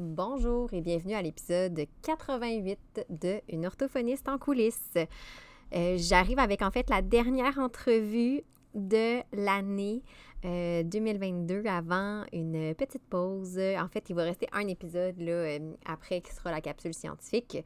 [0.00, 4.94] Bonjour et bienvenue à l'épisode 88 de Une orthophoniste en coulisses.
[5.74, 8.42] Euh, j'arrive avec en fait la dernière entrevue
[8.76, 10.04] de l'année
[10.44, 13.58] 2022 euh, avant une petite pause.
[13.58, 17.58] En fait, il va rester un épisode là, euh, après qui sera la capsule scientifique.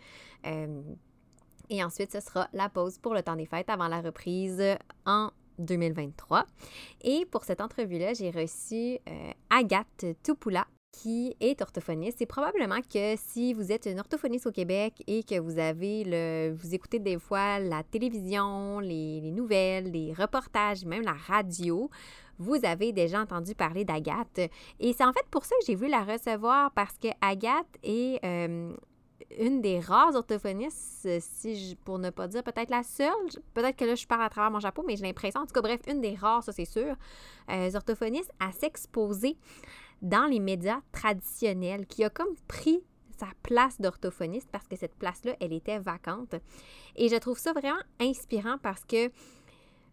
[0.43, 4.63] et ensuite, ce sera la pause pour le temps des fêtes avant la reprise
[5.05, 6.47] en 2023.
[7.03, 8.97] Et pour cette entrevue-là, j'ai reçu
[9.51, 12.19] Agathe Tupula, qui est orthophoniste.
[12.19, 16.55] C'est probablement que si vous êtes une orthophoniste au Québec et que vous avez le,
[16.55, 21.91] vous écoutez des fois la télévision, les, nouvelles, les reportages, même la radio,
[22.39, 24.51] vous avez déjà entendu parler d'Agathe.
[24.79, 28.23] Et c'est en fait pour ça que j'ai voulu la recevoir parce que Agathe est
[28.25, 28.73] euh,
[29.39, 33.13] une des rares orthophonistes, si pour ne pas dire peut-être la seule,
[33.55, 35.63] peut-être que là je parle à travers mon chapeau, mais j'ai l'impression, en tout cas
[35.63, 36.95] bref, une des rares, ça c'est sûr,
[37.51, 39.37] euh, orthophonistes à s'exposer
[40.03, 42.83] dans les médias traditionnels, qui a comme pris
[43.19, 46.35] sa place d'orthophoniste parce que cette place-là, elle était vacante.
[46.97, 49.11] Et je trouve ça vraiment inspirant parce que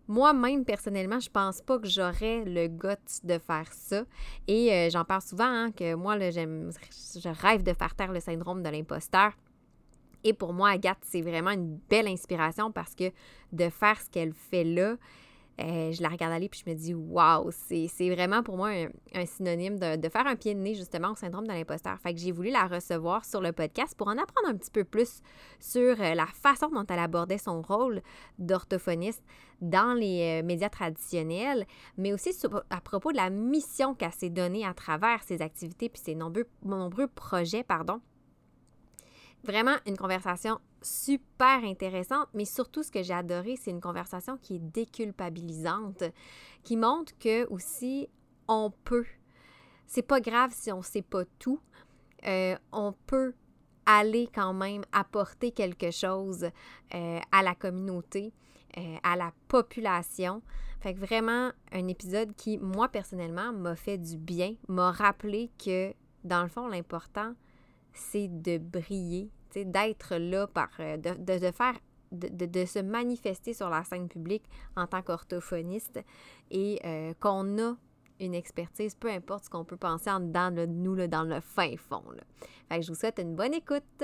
[0.08, 4.04] moi-même, personnellement, je pense pas que j'aurais le goût de faire ça.
[4.48, 8.20] Et euh, j'en parle souvent, hein, que moi, là, je rêve de faire taire le
[8.20, 9.34] syndrome de l'imposteur.
[10.24, 13.12] Et pour moi, Agathe, c'est vraiment une belle inspiration parce que
[13.54, 14.96] de faire ce qu'elle fait là,
[15.60, 18.70] euh, je la regarde aller puis je me dis waouh, c'est vraiment pour moi
[19.14, 22.00] un, synonyme de, faire un pied de nez justement au syndrome de l'imposteur.
[22.00, 24.84] Fait que j'ai voulu la recevoir sur le podcast pour en apprendre un petit peu
[24.84, 25.22] plus
[25.60, 28.02] sur euh, la façon dont elle abordait son rôle
[28.38, 29.24] d'orthophoniste
[29.62, 31.66] dans les euh, médias traditionnels,
[31.98, 32.32] mais aussi
[32.70, 36.48] à propos de la mission qu'elle s'est donnée à travers ses activités puis ses nombreux,
[36.64, 38.00] nombreux projets, pardon.
[39.44, 44.56] Vraiment une conversation super intéressante, mais surtout ce que j'ai adoré, c'est une conversation qui
[44.56, 46.04] est déculpabilisante,
[46.64, 48.08] qui montre que aussi
[48.48, 49.06] on peut.
[49.88, 51.60] C'est pas grave si on sait pas tout.
[52.28, 53.34] Euh, on peut
[53.86, 56.50] aller quand même apporter quelque chose
[56.94, 58.34] euh, à la communauté,
[58.78, 60.42] euh, à la population.
[60.80, 65.94] Fait que vraiment un épisode qui, moi personnellement, m'a fait du bien, m'a rappelé que
[66.24, 67.34] dans le fond, l'important,
[67.94, 71.76] c'est de briller, d'être là, par, euh, de, de, faire
[72.12, 74.44] de, de, se manifester sur la scène publique
[74.76, 76.00] en tant qu'orthophoniste
[76.52, 77.76] et euh, qu'on a
[78.20, 81.40] une expertise, peu importe ce qu'on peut penser en dedans de nous, là, dans le
[81.40, 82.04] fin fond.
[82.12, 82.82] Là.
[82.82, 84.04] Je vous souhaite une bonne écoute.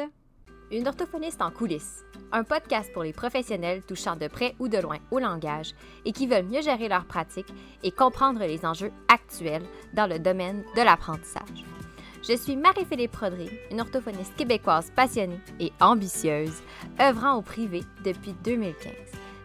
[0.71, 4.97] Une orthophoniste en coulisses, un podcast pour les professionnels touchant de près ou de loin
[5.11, 5.75] au langage
[6.05, 10.63] et qui veulent mieux gérer leur pratique et comprendre les enjeux actuels dans le domaine
[10.75, 11.74] de l'apprentissage.
[12.27, 16.63] Je suis Marie-Philippe Prodry, une orthophoniste québécoise passionnée et ambitieuse,
[16.99, 18.91] œuvrant au privé depuis 2015.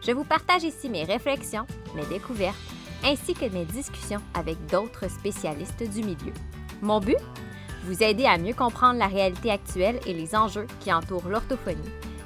[0.01, 2.57] Je vous partage ici mes réflexions, mes découvertes,
[3.03, 6.33] ainsi que mes discussions avec d'autres spécialistes du milieu.
[6.81, 7.19] Mon but?
[7.83, 11.77] Vous aider à mieux comprendre la réalité actuelle et les enjeux qui entourent l'orthophonie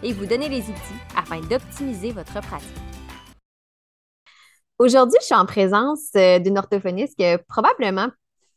[0.04, 2.70] et vous donner les outils afin d'optimiser votre pratique.
[4.80, 8.08] Aujourd'hui, je suis en présence euh, d'une orthophoniste que probablement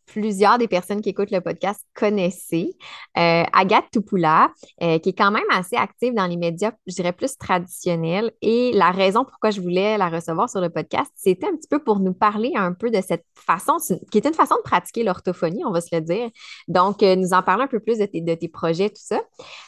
[0.09, 2.71] plusieurs des personnes qui écoutent le podcast connaissaient,
[3.17, 4.51] euh, Agathe Tupula,
[4.83, 8.33] euh, qui est quand même assez active dans les médias, je dirais plus traditionnels.
[8.43, 11.79] Et la raison pourquoi je voulais la recevoir sur le podcast, c'était un petit peu
[11.79, 13.77] pour nous parler un peu de cette façon,
[14.11, 16.31] qui est une façon de pratiquer l'orthophonie, on va se le dire.
[16.67, 19.21] Donc, euh, nous en parler un peu plus de tes, de tes projets, tout ça.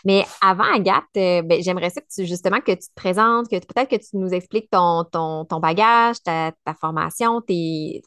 [0.05, 3.91] Mais avant, Agathe, ben, j'aimerais ça que tu, justement, que tu te présentes, que peut-être
[3.91, 8.03] que tu nous expliques ton, ton, ton bagage, ta formation, tes,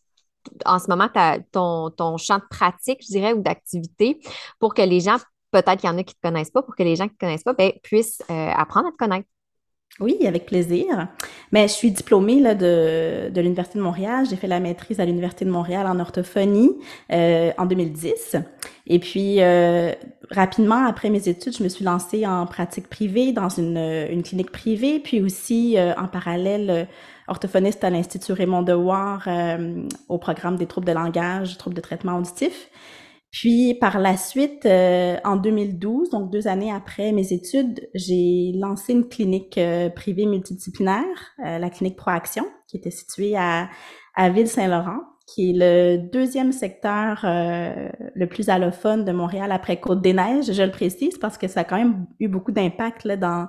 [0.65, 1.09] en ce moment
[1.51, 4.19] ton, ton champ de pratique, je dirais, ou d'activité
[4.59, 5.17] pour que les gens,
[5.51, 7.13] peut-être qu'il y en a qui ne te connaissent pas, pour que les gens qui
[7.13, 9.27] ne te connaissent pas ben, puissent euh, apprendre à te connaître.
[9.99, 11.07] Oui, avec plaisir.
[11.51, 14.25] Mais je suis diplômée là, de, de l'Université de Montréal.
[14.27, 16.71] J'ai fait la maîtrise à l'Université de Montréal en orthophonie
[17.11, 18.37] euh, en 2010.
[18.87, 19.93] Et puis, euh,
[20.31, 24.51] rapidement, après mes études, je me suis lancée en pratique privée dans une, une clinique
[24.51, 26.87] privée, puis aussi en parallèle
[27.27, 32.17] orthophoniste à l'Institut Raymond Dewar euh, au programme des troubles de langage, troubles de traitement
[32.17, 32.69] auditif.
[33.31, 38.93] Puis par la suite, euh, en 2012, donc deux années après mes études, j'ai lancé
[38.93, 41.03] une clinique euh, privée multidisciplinaire,
[41.39, 43.69] la clinique Proaction, qui était située à,
[44.15, 50.51] à Ville-Saint-Laurent, qui est le deuxième secteur le plus allophone de Montréal après Côte-des-Neiges.
[50.51, 53.47] Je le précise parce que ça a quand même eu beaucoup d'impact dans,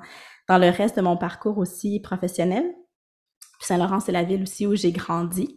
[0.48, 2.64] dans le reste de mon parcours aussi professionnel.
[3.64, 5.56] Saint-Laurent, c'est la ville aussi où j'ai grandi.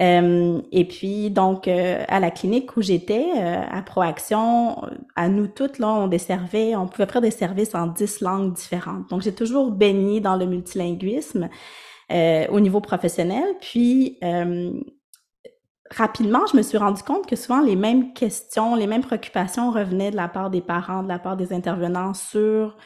[0.00, 4.82] Euh, et puis, donc, euh, à la clinique où j'étais, euh, à Proaction,
[5.14, 9.08] à nous toutes, là, on desservait, on pouvait faire des services en dix langues différentes.
[9.10, 11.48] Donc, j'ai toujours baigné dans le multilinguisme
[12.50, 13.44] au niveau professionnel.
[13.60, 14.18] Puis,
[15.90, 20.10] rapidement, je me suis rendu compte que souvent les mêmes questions, les mêmes préoccupations revenaient
[20.10, 22.76] de la part des parents, de la part des intervenants sur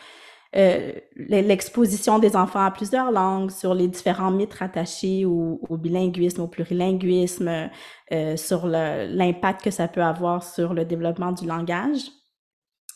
[0.56, 6.48] euh, l'exposition des enfants à plusieurs langues, sur les différents mythes rattachés au, bilinguisme, au
[6.48, 7.70] plurilinguisme,
[8.12, 12.00] euh, sur l'impact que ça peut avoir sur le développement du langage.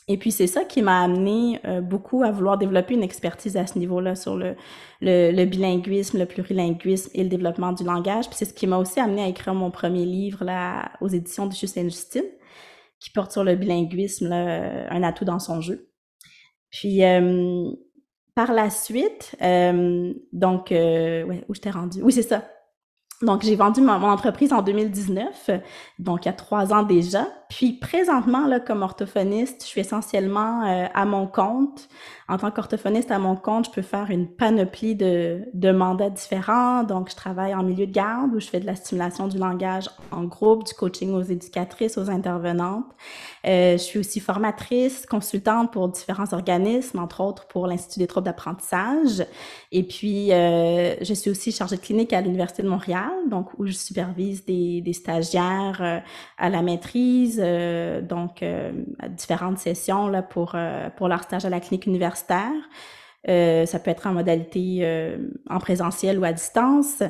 [0.08, 3.66] Et puis c'est ça qui m'a amené euh, beaucoup à vouloir développer une expertise à
[3.66, 4.56] ce niveau-là sur le,
[5.00, 8.26] le, bilinguisme, le plurilinguisme et le développement du langage.
[8.26, 11.46] Puis c'est ce qui m'a aussi amené à écrire mon premier livre là, aux éditions
[11.46, 12.24] de Justin Justine,
[12.98, 15.91] qui porte sur le bilinguisme, là, un atout dans son jeu.
[16.72, 17.70] Puis euh,
[18.34, 21.70] par la suite, euh, donc, ouais, où je t'ai?
[22.02, 22.42] Oui, c'est ça.
[23.20, 25.50] Donc, j'ai vendu mon, entreprise en 2019,
[26.00, 27.28] donc il y a trois ans déjà.
[27.52, 31.86] Puis présentement, là, comme orthophoniste, je suis essentiellement euh, à mon compte.
[32.26, 36.82] En tant qu'orthophoniste à mon compte, je peux faire une panoplie de, de mandats différents.
[36.82, 39.90] Donc, je travaille en milieu de garde où je fais de la stimulation du langage
[40.12, 42.86] en groupe, du coaching aux éducatrices, aux intervenantes.
[43.46, 48.24] Euh, je suis aussi formatrice, consultante pour différents organismes, entre autres pour l'Institut des troubles
[48.24, 49.26] d'apprentissage.
[49.72, 53.66] Et puis, euh, je suis aussi chargée de clinique à l'Université de Montréal, donc où
[53.66, 55.98] je supervise des, des stagiaires euh,
[56.38, 58.72] à la maîtrise, euh, donc euh,
[59.10, 62.52] différentes sessions là, pour, euh, pour leur stage à la clinique universitaire.
[63.26, 64.84] ça peut être en modalité
[65.48, 67.02] en présentiel ou à distance.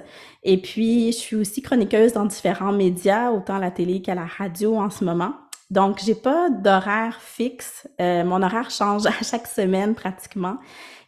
[0.43, 4.27] Et puis, je suis aussi chroniqueuse dans différents médias, autant à la télé qu'à la
[4.27, 5.33] radio en ce moment.
[5.71, 7.89] Donc, j'ai pas d'horaire fixe.
[7.99, 10.59] mon horaire change à chaque semaine pratiquement.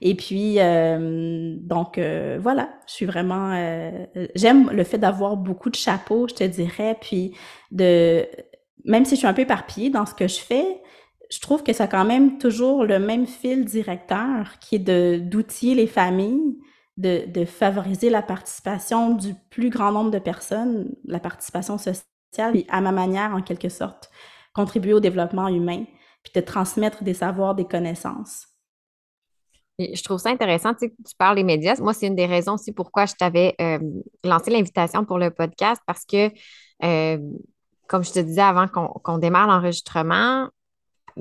[0.01, 2.01] Et puis, donc,
[2.39, 3.53] voilà, je suis vraiment...
[4.35, 7.37] J'aime le fait d'avoir beaucoup de chapeaux, je te dirais, puis
[7.73, 8.27] de
[8.85, 10.83] même si je suis un peu éparpillée dans ce que je fais,
[11.31, 15.75] je trouve que ça a quand même toujours le même fil directeur qui est d'outiller
[15.75, 16.59] les familles,
[16.97, 22.05] de, de, favoriser la participation du plus grand nombre de personnes, la participation sociale,
[22.55, 24.11] et à ma manière, en quelque sorte,
[24.55, 25.85] contribuer au développement humain,
[26.23, 28.47] puis de transmettre des savoirs, des connaissances.
[29.79, 31.75] je trouve ça intéressant, tu, sais, tu parles des médias.
[31.81, 33.79] Moi, c'est une des raisons aussi pourquoi je t'avais euh,
[34.23, 36.31] lancé l'invitation pour le podcast, parce que
[36.85, 37.19] euh,
[37.89, 40.49] comme je te disais avant qu'on démarre l'enregistrement,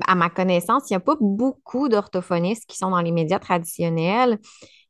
[0.07, 4.39] à ma connaissance, il n'y a pas beaucoup d'orthophonistes qui sont dans les médias traditionnels,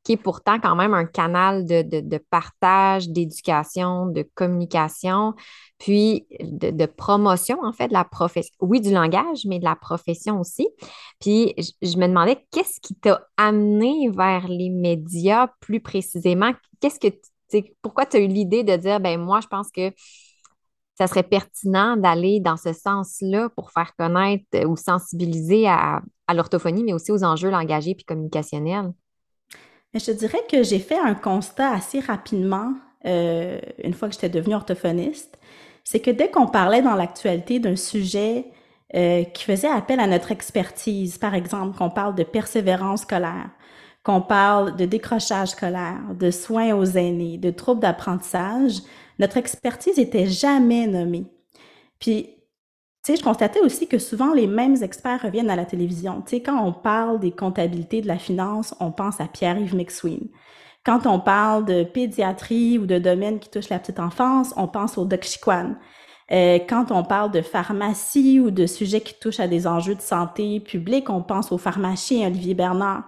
[0.04, 5.34] qui est pourtant quand même un canal de, partage, d'éducation, de communication,
[5.78, 8.54] puis de, promotion, en fait, de la profession.
[8.60, 10.68] Oui, du langage, mais de la profession aussi.
[11.20, 16.52] Puis je, me demandais, qu'est-ce qui t'a amené vers les médias plus précisément?
[16.81, 17.16] Qu'est-ce que,
[17.81, 19.92] pourquoi tu as eu l'idée de dire, ben moi, je pense que
[20.95, 26.01] ça serait pertinent d'aller dans ce sens-là pour faire connaître ou sensibiliser à,
[26.34, 28.92] l'orthophonie, mais aussi aux enjeux langagiers puis communicationnels?
[29.94, 32.74] Je te dirais que j'ai fait un constat assez rapidement,
[33.06, 35.38] euh, une fois que j'étais devenue orthophoniste,
[35.84, 38.46] c'est que dès qu'on parlait dans l'actualité d'un sujet
[38.96, 43.50] euh, qui faisait appel à notre expertise, par exemple, qu'on parle de persévérance scolaire,
[44.04, 48.81] qu'on parle de décrochage scolaire, de soins aux aînés, de troubles d'apprentissage,
[49.19, 51.25] notre expertise était jamais nommée.
[52.00, 52.30] Puis,
[53.04, 56.21] tu sais, je constatais aussi que souvent les mêmes experts reviennent à la télévision.
[56.21, 60.30] Tu sais, quand on parle des comptabilités de la finance, on pense à Pierre-Yves McSween.
[60.86, 64.98] Quand on parle de pédiatrie ou de domaines qui touchent la petite enfance, on pense
[64.98, 65.75] au Doc Chiquan.
[66.31, 70.01] Euh, quand on parle de pharmacie ou de sujets qui touchent à des enjeux de
[70.01, 73.03] santé publique, on pense au pharmacien Olivier Bernard.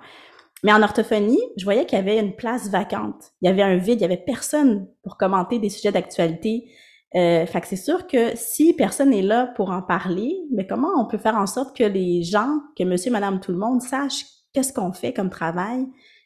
[0.66, 3.34] Mais en orthophonie, je voyais qu'il y avait une place vacante.
[3.44, 6.72] Il y avait un vide, il y avait personne pour commenter des sujets d'actualité.
[7.14, 10.90] Euh, fait que c'est sûr que si personne n'est là pour en parler, mais comment
[10.98, 14.26] on peut faire en sorte que les gens, que monsieur, madame, tout le monde sachent
[14.54, 15.86] qu'est-ce qu'on fait comme travail,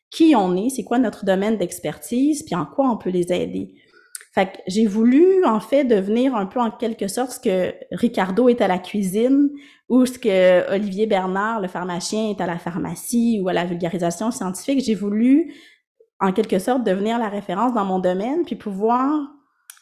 [0.10, 3.75] qui on est, c'est quoi notre domaine d'expertise, puis en quoi on peut les aider?
[4.31, 8.48] Fait que j'ai voulu, en fait, devenir un peu en quelque sorte ce que Ricardo
[8.48, 9.50] est à la cuisine
[9.89, 14.29] ou ce que Olivier Bernard, le pharmacien, est à la pharmacie ou à la vulgarisation
[14.29, 14.81] scientifique.
[14.86, 15.53] J'ai voulu,
[16.19, 19.19] en quelque sorte, devenir la référence dans mon domaine puis pouvoir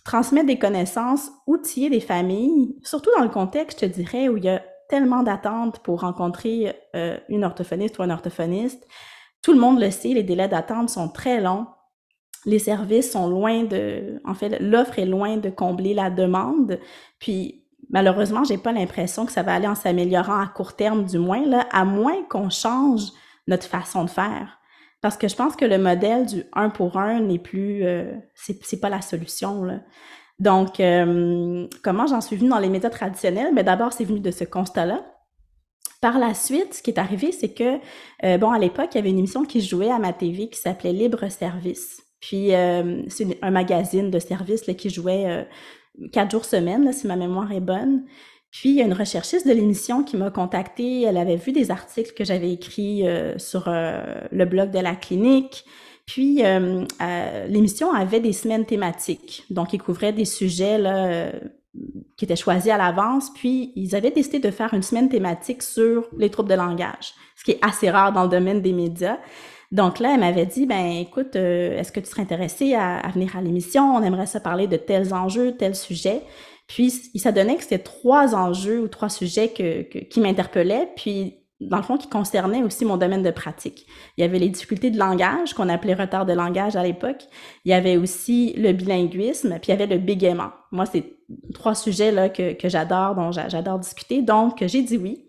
[0.05, 4.49] transmettre des connaissances, outiller des familles, surtout dans le contexte, je dirais, où il y
[4.49, 8.87] a tellement d'attentes pour rencontrer euh, une orthophoniste ou un orthophoniste.
[9.41, 11.67] Tout le monde le sait, les délais d'attente sont très longs
[12.45, 16.79] les services sont loin de, en fait, l'offre est loin de combler la demande.
[17.19, 21.17] Puis, malheureusement, j'ai pas l'impression que ça va aller en s'améliorant à court terme, du
[21.17, 23.11] moins, là, à moins qu'on change
[23.47, 24.59] notre façon de faire.
[25.01, 28.79] Parce que je pense que le modèle du un pour un n'est plus, euh, c'est
[28.79, 29.79] pas la solution, là.
[30.39, 33.49] Donc, euh, comment j'en suis venue dans les méthodes traditionnelles?
[33.53, 35.03] Mais ben, d'abord, c'est venu de ce constat-là.
[35.99, 37.79] Par la suite, ce qui est arrivé, c'est que,
[38.23, 40.59] euh, bon, à l'époque, il y avait une émission qui jouait à ma TV qui
[40.59, 42.06] s'appelait Libre Service.
[42.19, 45.43] Puis, euh, c'est un magazine de service qui jouait euh,
[46.11, 48.05] quatre jours semaine, si ma mémoire est bonne.
[48.51, 51.03] Puis, il y a une recherchiste de l'émission qui m'a contactée.
[51.03, 53.03] Elle avait vu des articles que j'avais écrits
[53.37, 55.65] sur le blog de la clinique.
[56.05, 56.41] Puis,
[57.49, 59.43] l'émission avait des semaines thématiques.
[59.49, 61.29] Donc, il couvrait des sujets là,
[62.15, 63.31] qui étaient choisis à l'avance.
[63.33, 67.43] Puis, ils avaient décidé de faire une semaine thématique sur les troubles de langage, ce
[67.43, 69.17] qui est assez rare dans le domaine des médias.
[69.71, 73.35] Donc là, elle m'avait dit, ben écoute, euh, est-ce que tu serais intéressé à, venir
[73.35, 73.95] à l'émission?
[73.95, 76.21] On aimerait ça parler de tels enjeux, tels sujets.
[76.67, 80.89] Puis, il donné que c'était trois enjeux ou trois sujets que, qui m'interpellaient.
[80.95, 83.87] Puis, dans le fond, qui concernaient aussi mon domaine de pratique.
[84.17, 87.25] Il y avait les difficultés de langage, qu'on appelait retard de langage à l'époque.
[87.65, 90.51] Il y avait aussi le bilinguisme, puis il y avait le bégaiement.
[90.71, 91.03] Moi, c'est
[91.53, 94.21] trois sujets là, que, que j'adore, dont j'adore discuter.
[94.21, 95.25] Donc, j'ai dit oui.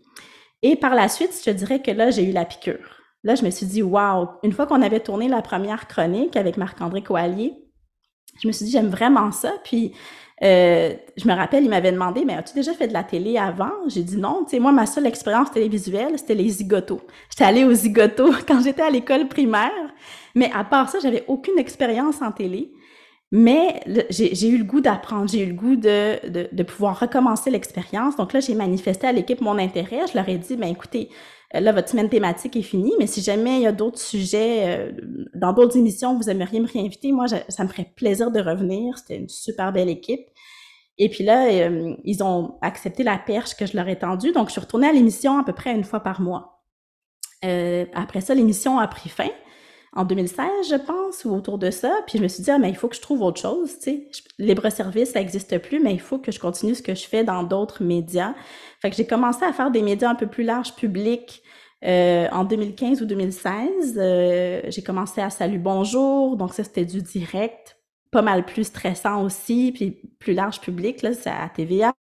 [0.63, 2.98] Et par la suite, je dirais que là, j'ai eu la piqûre.
[3.25, 6.57] Là, je me suis dit, wow, une fois qu'on avait tourné la première chronique avec
[6.57, 7.55] Marc-André Coallier,
[8.41, 9.53] je me suis dit, j'aime vraiment ça.
[9.65, 9.93] Puis,
[10.43, 13.73] euh, je me rappelle, il m'avait demandé, mais as-tu déjà fait de la télé avant?
[13.89, 14.45] J'ai dit non.
[14.45, 17.01] Tu sais, moi, ma seule expérience télévisuelle, c'était les zigotos.
[17.31, 19.73] J'étais allée aux zigotos quand j'étais à l'école primaire.
[20.35, 22.73] Mais à part ça, j'avais aucune expérience en télé.
[23.31, 27.51] Mais j'ai eu le goût d'apprendre, j'ai eu le goût de, de, de pouvoir recommencer
[27.51, 28.17] l'expérience.
[28.17, 30.07] Donc là, j'ai manifesté à l'équipe mon intérêt.
[30.11, 31.11] Je leur ai dit, ben écoutez,
[31.53, 34.93] là, votre semaine thématique est finie, mais si jamais il y a d'autres sujets, euh,
[35.35, 38.99] dans d'autres émissions, vous aimeriez me réinviter, moi, ça me ferait plaisir de revenir.
[38.99, 40.29] C'était une super belle équipe.
[40.99, 44.33] Et puis là, euh, ils ont accepté la perche que je leur ai tendue.
[44.33, 46.63] Donc, je suis retournée à l'émission à peu près une fois par mois.
[47.95, 49.31] après ça, l'émission a pris fin
[49.95, 52.01] en 2016, je pense, ou autour de ça.
[52.07, 53.85] Puis je me suis dit, ah, mais il faut que je trouve autre chose, tu
[53.85, 54.09] sais.
[54.39, 57.43] Libre-service, ça n'existe plus, mais il faut que je continue ce que je fais dans
[57.43, 58.35] d'autres médias.
[58.81, 61.43] Fait que j'ai commencé à faire des médias un peu plus larges, publics,
[61.85, 63.97] euh, en 2015 ou 2016.
[63.97, 67.77] Euh, j'ai commencé à Salut Bonjour, donc ça, c'était du direct.
[68.11, 71.93] Pas mal plus stressant aussi, puis plus large public, là, c'est à TVA.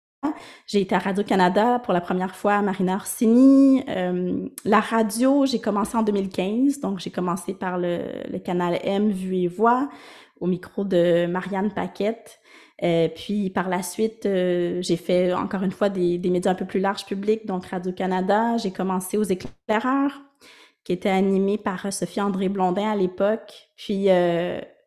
[0.65, 3.83] J'ai été à Radio-Canada pour la première fois, Marina Orsini.
[3.89, 9.37] Euh, la radio, j'ai commencé en 2015, donc j'ai commencé par le, canal M, Vue
[9.37, 9.89] et Voix,
[10.39, 12.39] au micro de Marianne Paquette.
[12.83, 16.55] Euh, puis par la suite, euh, j'ai fait encore une fois des, des, médias un
[16.55, 18.57] peu plus larges publics, donc Radio-Canada.
[18.57, 20.21] J'ai commencé aux éclaireurs,
[20.83, 23.69] qui était animé par Sophie André Blondin à l'époque.
[23.75, 24.09] Puis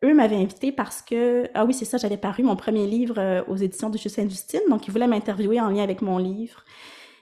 [0.03, 3.43] eux m'avaient invité parce que, ah oui, c'est ça, j'avais paru mon premier livre euh,
[3.47, 6.63] aux éditions de chez Sainte-Justine, donc ils voulaient m'interviewer en lien avec mon livre.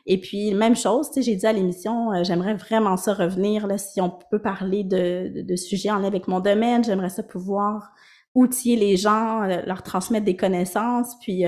[0.06, 4.02] Et puis, même chose, j'ai dit à l'émission, euh, j'aimerais vraiment ça revenir, là, si
[4.02, 7.92] on peut parler de, de, sujets en lien avec mon domaine, j'aimerais ça pouvoir
[8.34, 11.44] outiller les gens, euh, leur transmettre des connaissances, puis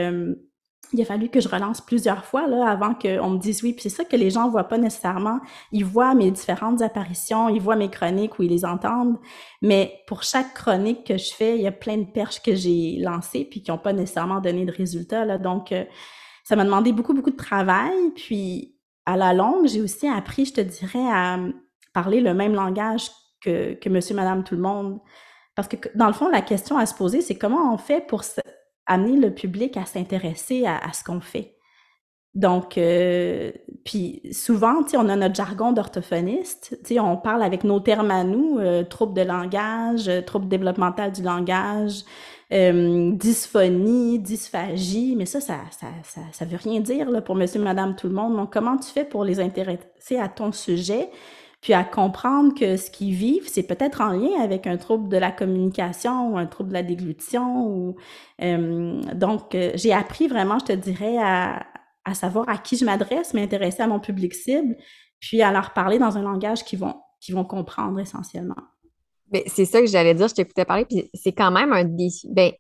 [0.94, 3.74] il a fallu que je relance plusieurs fois là, avant qu'on me dise oui.
[3.74, 5.40] Puis c'est ça que les gens voient pas nécessairement.
[5.72, 9.18] Ils voient mes différentes apparitions, ils voient mes chroniques ou ils les entendent.
[9.62, 12.98] Mais pour chaque chronique que je fais, il y a plein de perches que j'ai
[13.00, 15.26] lancées puis qui n'ont pas nécessairement donné de résultats.
[15.26, 15.38] Là.
[15.38, 15.86] Donc, euh,
[16.44, 17.96] ça m'a demandé beaucoup, beaucoup de travail.
[18.16, 21.40] Puis à la longue, j'ai aussi appris, je te dirais, à
[21.94, 23.10] parler le même langage
[23.42, 25.00] que, que monsieur, madame, tout le monde.
[25.56, 28.24] Parce que dans le fond, la question à se poser, c'est comment on fait pour
[28.86, 31.56] amener le public à s'intéresser à, ce qu'on fait.
[32.34, 33.52] Donc, euh,
[33.84, 38.84] puis souvent, on a notre jargon d'orthophoniste, on parle avec nos termes à nous, euh,
[38.84, 42.04] trouble de langage, euh, trouble développemental du langage,
[42.50, 47.96] dysphonie, dysphagie, mais ça ça, ça, ça, ça, veut rien dire là, pour monsieur, madame,
[47.96, 48.36] tout le monde.
[48.36, 51.10] Donc, comment tu fais pour les intéresser à ton sujet?
[51.62, 55.18] Puis à comprendre que ce qu'ils vivent, c'est peut-être en lien avec un trouble de
[55.18, 57.68] la communication ou un trouble de la déglutition.
[57.68, 57.96] Ou,
[58.41, 61.63] euh, donc, euh, j'ai appris vraiment, je te dirais, à,
[62.03, 64.75] à savoir à qui je m'adresse, m'intéresser à mon public cible,
[65.20, 68.56] puis à leur parler dans un langage qu'ils vont, qu'ils vont comprendre essentiellement.
[69.32, 72.27] Mais c'est ça que j'allais dire, je t'écoutais parler, puis c'est quand même un défi.
[72.32, 72.51] Ben,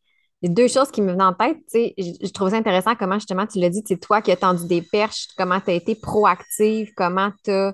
[0.43, 3.59] les deux choses qui me venaient en tête, je, je trouve intéressant comment justement tu
[3.59, 7.31] l'as dit, c'est toi qui as tendu des perches, comment tu as été proactive, comment
[7.43, 7.73] tu as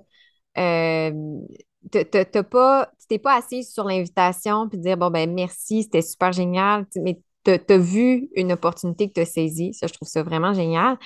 [1.91, 6.31] t'as pas, tu t'es pas assise sur l'invitation puis dire bon ben merci, c'était super
[6.33, 9.73] génial, mais tu as vu une opportunité que tu as saisie.
[9.73, 10.97] Ça, je trouve ça vraiment génial.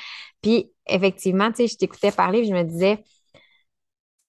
[0.41, 3.03] Puis effectivement, tu sais, je t'écoutais parler, je me disais,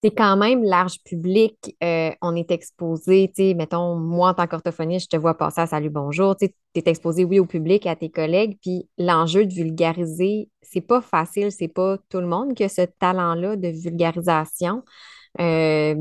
[0.02, 1.76] c'est quand même large public.
[1.82, 5.60] Euh, on est exposé, tu sais, mettons, moi en tant qu'orthophoniste, je te vois passer
[5.60, 6.36] à Salut, bonjour.
[6.36, 8.58] Tu es exposé, oui, au public, à tes collègues.
[8.60, 12.82] Puis l'enjeu de vulgariser, c'est pas facile, c'est pas tout le monde qui a ce
[12.82, 14.82] talent-là de vulgarisation.
[15.40, 15.94] Euh,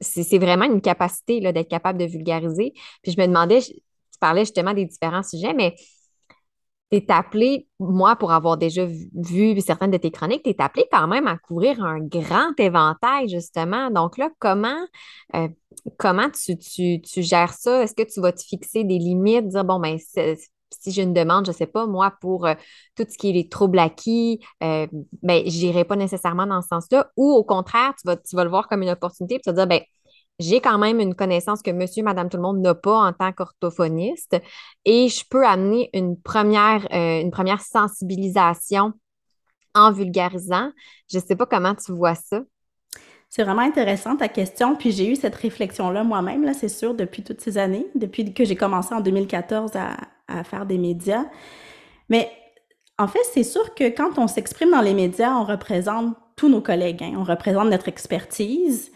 [0.00, 2.74] c'est vraiment une capacité d'être capable de vulgariser.
[3.02, 5.74] Puis je me demandais, tu parlais justement des différents sujets, mais
[6.92, 10.84] tu es appelé, moi, pour avoir déjà vu, certaines de tes chroniques, tu es appelé
[10.92, 13.90] quand même à couvrir un grand éventail, justement.
[13.90, 14.86] Donc là, comment,
[15.34, 15.48] euh,
[15.98, 17.82] comment tu, tu, tu, gères ça?
[17.82, 21.46] Est-ce que tu vas te fixer des limites, dire, bon, ben, si j'ai une demande,
[21.46, 22.54] je ne sais pas, moi, pour euh,
[22.94, 24.86] tout ce qui est les troubles acquis, euh,
[25.22, 27.10] ben, je n'irai pas nécessairement dans ce sens-là.
[27.16, 29.56] Ou au contraire, tu vas, tu vas le voir comme une opportunité, puis tu vas
[29.56, 29.80] dire, ben,
[30.38, 33.32] j'ai quand même une connaissance que monsieur, madame, tout le monde n'a pas en tant
[33.32, 34.40] qu'orthophoniste
[34.84, 38.92] et je peux amener une première, euh, une première sensibilisation
[39.74, 40.70] en vulgarisant.
[41.10, 42.42] Je ne sais pas comment tu vois ça.
[43.28, 44.76] C'est vraiment intéressant ta question.
[44.76, 48.44] Puis j'ai eu cette réflexion-là moi-même, là, c'est sûr, depuis toutes ces années, depuis que
[48.44, 49.96] j'ai commencé en 2014 à,
[50.28, 51.24] à, faire des médias.
[52.10, 52.30] Mais
[52.98, 56.60] en fait, c'est sûr que quand on s'exprime dans les médias, on représente tous nos
[56.60, 57.14] collègues, hein.
[57.16, 58.92] on représente notre expertise.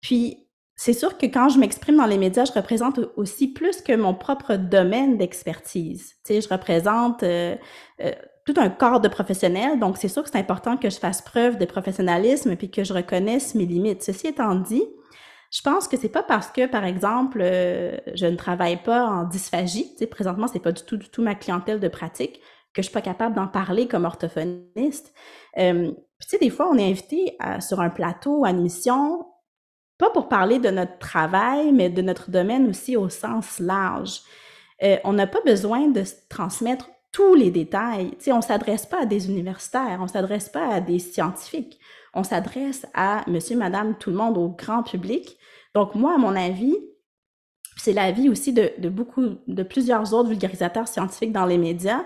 [0.00, 0.47] Puis
[0.80, 4.14] c'est sûr que quand je m'exprime dans les médias, je représente aussi plus que mon
[4.14, 6.14] propre domaine d'expertise.
[6.24, 7.56] Tu sais, je représente euh,
[8.00, 8.12] euh,
[8.46, 9.80] tout un corps de professionnels.
[9.80, 12.94] Donc, c'est sûr que c'est important que je fasse preuve de professionnalisme puis que je
[12.94, 14.04] reconnaisse mes limites.
[14.04, 14.84] Ceci étant dit,
[15.50, 19.24] je pense que c'est pas parce que, par exemple, euh, je ne travaille pas en
[19.24, 22.40] dysphagie, tu sais, présentement, c'est pas du tout, du tout ma clientèle de pratique,
[22.72, 25.12] que je suis pas capable d'en parler comme orthophoniste.
[25.58, 29.26] Euh, tu sais, des fois, on est invité sur un plateau, à une mission,
[29.98, 34.20] pas pour parler de notre travail, mais de notre domaine aussi au sens large.
[34.82, 38.10] Euh, on n'a pas besoin de transmettre tous les détails.
[38.12, 41.80] Tu sais, on s'adresse pas à des universitaires, on s'adresse pas à des scientifiques,
[42.14, 45.36] on s'adresse à monsieur, madame, tout le monde, au grand public.
[45.74, 46.76] Donc, moi, à mon avis,
[47.76, 52.04] c'est l'avis aussi de, de beaucoup, de plusieurs autres vulgarisateurs scientifiques dans les médias.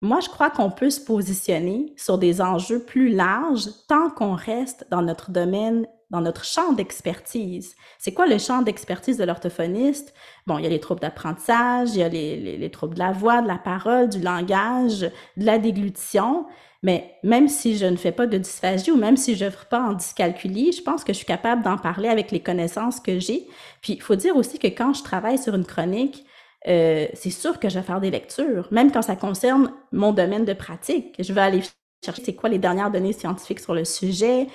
[0.00, 4.86] Moi, je crois qu'on peut se positionner sur des enjeux plus larges tant qu'on reste
[4.90, 7.74] dans notre domaine dans notre champ d'expertise.
[7.98, 10.14] C'est quoi le champ d'expertise de l'orthophoniste?
[10.46, 13.12] Bon, il y a les troubles d'apprentissage, il y a les, les, troubles de la
[13.12, 16.46] voix, de la parole, du langage, de la déglutition.
[16.82, 19.80] Mais même si je ne fais pas de dysphagie ou même si je n'œuvre pas
[19.80, 23.48] en dyscalculie, je pense que je suis capable d'en parler avec les connaissances que j'ai.
[23.80, 26.24] Puis, il faut dire aussi que quand je travaille sur une chronique,
[26.68, 30.44] euh, c'est sûr que je vais faire des lectures, même quand ça concerne mon domaine
[30.44, 31.14] de pratique.
[31.18, 31.62] Je vais aller
[32.04, 34.46] chercher c'est quoi les dernières données scientifiques sur le sujet.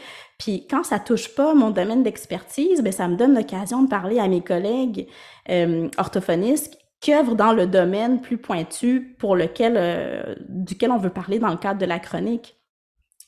[0.41, 4.17] Puis quand ça touche pas mon domaine d'expertise, ben ça me donne l'occasion de parler
[4.17, 5.07] à mes collègues
[5.49, 11.11] euh, orthophonistes qui œuvrent dans le domaine plus pointu pour lequel euh, duquel on veut
[11.11, 12.55] parler dans le cadre de la chronique.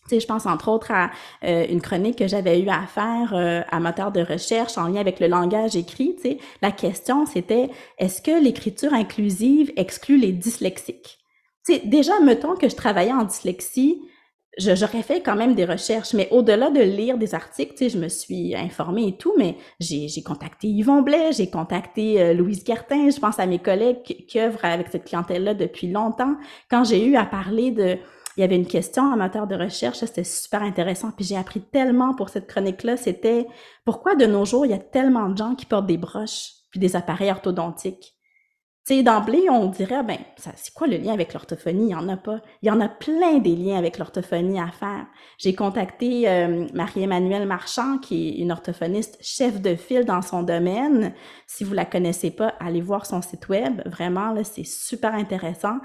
[0.05, 1.11] Tu sais, je pense entre autres à
[1.43, 4.99] euh, une chronique que j'avais eu à faire euh, à moteur de recherche en lien
[4.99, 6.15] avec le langage écrit.
[6.15, 11.19] Tu sais, la question c'était est-ce que l'écriture inclusive exclut les dyslexiques?
[11.63, 14.01] Tu sais, déjà mettons que je travaillais en dyslexie,
[14.57, 17.97] j'aurais fait quand même des recherches, mais au-delà de lire des articles, tu sais, je
[17.97, 23.09] me suis informée et tout, mais j'ai contacté Yvon Blais, j'ai contacté euh, Louise Gertin,
[23.09, 26.35] je pense à mes collègues qui, qui œuvrent avec cette clientèle-là depuis longtemps.
[26.69, 27.97] Quand j'ai eu à parler de...
[28.35, 31.61] Il y avait une question en matière de recherche, c'était super intéressant, puis j'ai appris
[31.61, 33.45] tellement pour cette chronique-là, c'était
[33.85, 36.79] pourquoi de nos jours, il y a tellement de gens qui portent des broches puis
[36.79, 38.12] des appareils orthodontiques?
[38.85, 41.83] Tu d'emblée, on dirait, ben, c'est quoi le lien avec l'orthophonie?
[41.83, 42.41] Il n'y en a pas.
[42.61, 45.05] Il y en a plein des liens avec l'orthophonie à faire.
[45.37, 51.13] J'ai contacté euh, Marie-Emmanuelle Marchand, qui est une orthophoniste chef de file dans son domaine.
[51.47, 53.81] Si vous la connaissez pas, allez voir son site web.
[53.85, 55.77] Vraiment, là, c'est super intéressant.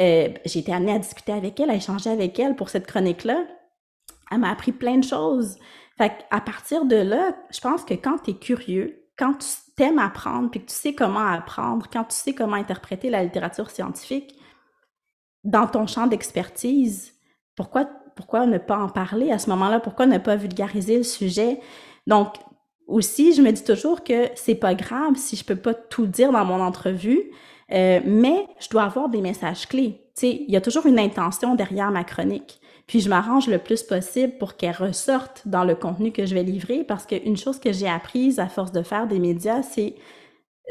[0.00, 3.44] Euh, j'ai été amenée à discuter avec elle, à échanger avec elle pour cette chronique-là.
[4.32, 5.56] Elle m'a appris plein de choses.
[5.96, 9.98] Fait à partir de là, je pense que quand tu es curieux, quand tu t'aimes
[9.98, 14.34] apprendre, puis que tu sais comment apprendre, quand tu sais comment interpréter la littérature scientifique
[15.44, 17.12] dans ton champ d'expertise,
[17.54, 17.84] pourquoi,
[18.16, 19.78] pourquoi ne pas en parler à ce moment-là?
[19.78, 21.60] Pourquoi ne pas vulgariser le sujet?
[22.06, 22.36] Donc,
[22.86, 26.32] aussi, je me dis toujours que c'est pas grave si je peux pas tout dire
[26.32, 27.30] dans mon entrevue,
[27.72, 30.00] euh, mais je dois avoir des messages clés.
[30.16, 32.59] Tu sais, il y a toujours une intention derrière ma chronique.
[32.86, 36.42] Puis je m'arrange le plus possible pour qu'elle ressorte dans le contenu que je vais
[36.42, 39.94] livrer parce qu'une chose que j'ai apprise à force de faire des médias, c'est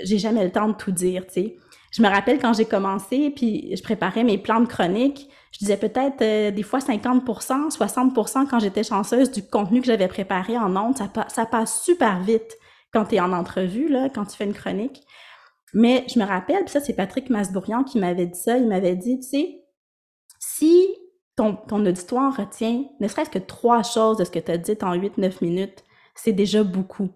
[0.04, 1.56] j'ai jamais le temps de tout dire, tu sais.
[1.92, 5.78] Je me rappelle quand j'ai commencé, puis je préparais mes plans de chronique, je disais
[5.78, 10.76] peut-être euh, des fois 50% 60% quand j'étais chanceuse du contenu que j'avais préparé en
[10.76, 10.98] ondes.
[10.98, 12.58] Ça, ça passe super vite
[12.94, 15.02] quand tu es en entrevue, là, quand tu fais une chronique.
[15.74, 18.58] Mais je me rappelle, puis ça, c'est Patrick Masbourian qui m'avait dit ça.
[18.58, 19.64] Il m'avait dit, tu sais,
[20.40, 20.88] si
[21.40, 24.96] ton, auditoire retient ne serait-ce que trois choses de ce que tu as dit en
[24.96, 25.84] 8-9 minutes,
[26.16, 27.10] c'est déjà beaucoup.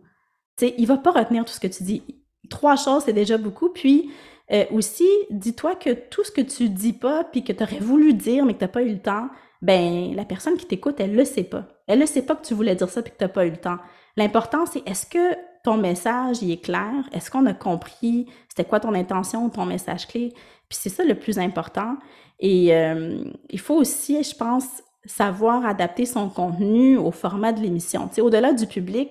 [0.58, 2.04] Tu sais, il va pas retenir tout ce que tu dis.
[2.50, 3.70] Trois choses, c'est déjà beaucoup.
[3.70, 4.12] Puis
[4.52, 8.14] euh, aussi, dis-toi que tout ce que tu dis pas, puis que tu aurais voulu
[8.14, 9.30] dire, mais que tu n'as pas eu le temps,
[9.62, 11.68] ben la personne qui t'écoute, elle le sait pas.
[11.88, 13.52] Elle ne sait pas que tu voulais dire ça, puis que tu n'as pas eu
[13.52, 13.78] le temps.
[14.16, 16.92] L'important, c'est est-ce que ton message il est clair?
[17.12, 20.34] Est-ce qu'on a compris c'était quoi ton intention, ton message clé?
[20.70, 21.98] Puis c'est ça le plus important.
[22.40, 24.66] Et euh, il faut aussi, je pense,
[25.06, 28.08] savoir adapter son contenu au format de l'émission.
[28.08, 29.10] Tu sais, au-delà du public,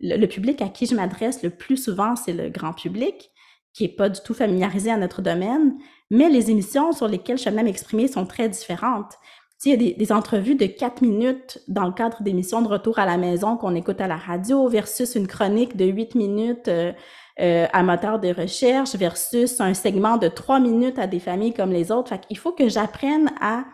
[0.00, 3.30] le, public à qui je m'adresse le plus souvent, c'est le grand public
[3.72, 5.76] qui est pas du tout familiarisé à notre domaine,
[6.10, 9.14] mais les émissions sur lesquelles je à m'exprimer sont très différentes.
[9.58, 13.00] Sais, il y a des, entrevues de quatre minutes dans le cadre d'émissions de retour
[13.00, 16.92] à la maison qu'on écoute à la radio versus une chronique de huit minutes euh,
[17.40, 21.72] euh, à moteur de recherche versus un segment de trois minutes à des familles comme
[21.72, 22.10] les autres.
[22.10, 23.64] Fait qu'il faut que j'apprenne à,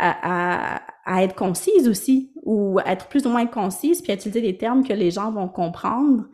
[0.00, 4.58] à, à, être concise aussi ou être plus ou moins concise puis à utiliser des
[4.58, 6.24] termes que les gens vont comprendre.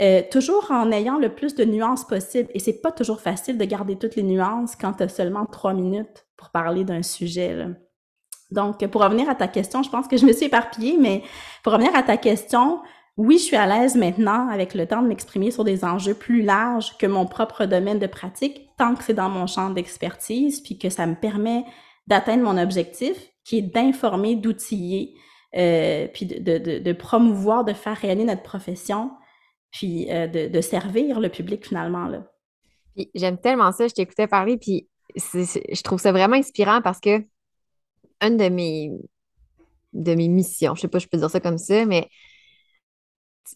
[0.00, 2.48] Euh, toujours en ayant le plus de nuances possible.
[2.54, 5.74] Et c'est pas toujours facile de garder toutes les nuances quand tu as seulement trois
[5.74, 7.54] minutes pour parler d'un sujet.
[7.56, 7.66] Là.
[8.50, 11.22] Donc, pour revenir à ta question, je pense que je me suis éparpillée, mais
[11.62, 12.80] pour revenir à ta question,
[13.16, 16.42] oui, je suis à l'aise maintenant avec le temps de m'exprimer sur des enjeux plus
[16.42, 20.78] larges que mon propre domaine de pratique, tant que c'est dans mon champ d'expertise, puis
[20.78, 21.64] que ça me permet
[22.06, 25.14] d'atteindre mon objectif, qui est d'informer, d'outiller,
[25.56, 29.10] euh, puis de, promouvoir, de faire rayonner notre profession
[29.72, 32.08] puis euh, de, servir le public finalement.
[33.14, 37.24] J'aime tellement ça, je t'écoutais parler, puis je trouve ça vraiment inspirant parce que
[38.20, 38.90] une de mes,
[39.92, 42.08] de mes missions, je sais pas, je peux dire ça comme ça, mais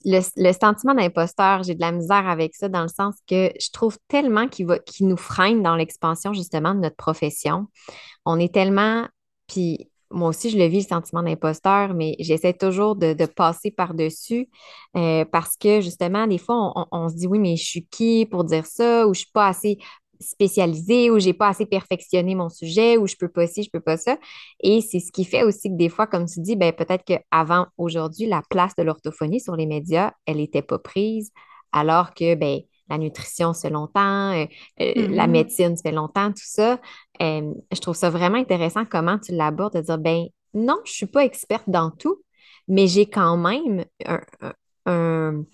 [0.05, 3.99] le, sentiment d'imposteur, j'ai de la misère avec ça dans le sens que je trouve
[4.09, 4.67] tellement qu'il
[5.01, 7.67] nous freine dans l'expansion justement de notre profession.
[8.25, 9.07] On est tellement,
[9.47, 14.49] puis moi aussi, je le vis, le sentiment d'imposteur, mais j'essaie toujours de, passer par-dessus
[14.97, 18.45] euh, parce que justement, des fois, on, se dit oui, mais je suis qui pour
[18.45, 19.79] dire ça ou je suis pas assez
[20.25, 23.81] spécialisée ou j'ai pas assez perfectionné mon sujet ou je peux pas ci, je peux
[23.81, 24.19] pas ça.
[24.61, 27.67] Et c'est ce qui fait aussi que des fois, comme tu dis, ben, peut-être qu'avant
[27.79, 31.31] aujourd'hui, la place de l'orthophonie sur les médias, elle n'était pas prise
[31.73, 34.47] alors que, ben, la nutrition, c'est longtemps, euh,
[34.81, 35.31] euh, la mm-hmm.
[35.31, 36.79] médecine, fait longtemps, tout ça.
[37.23, 40.95] Euh, je trouve ça vraiment intéressant comment tu l'abordes, de dire, ben non, je ne
[40.95, 42.23] suis pas experte dans tout,
[42.69, 43.85] mais j'ai quand même
[44.87, 45.45] un,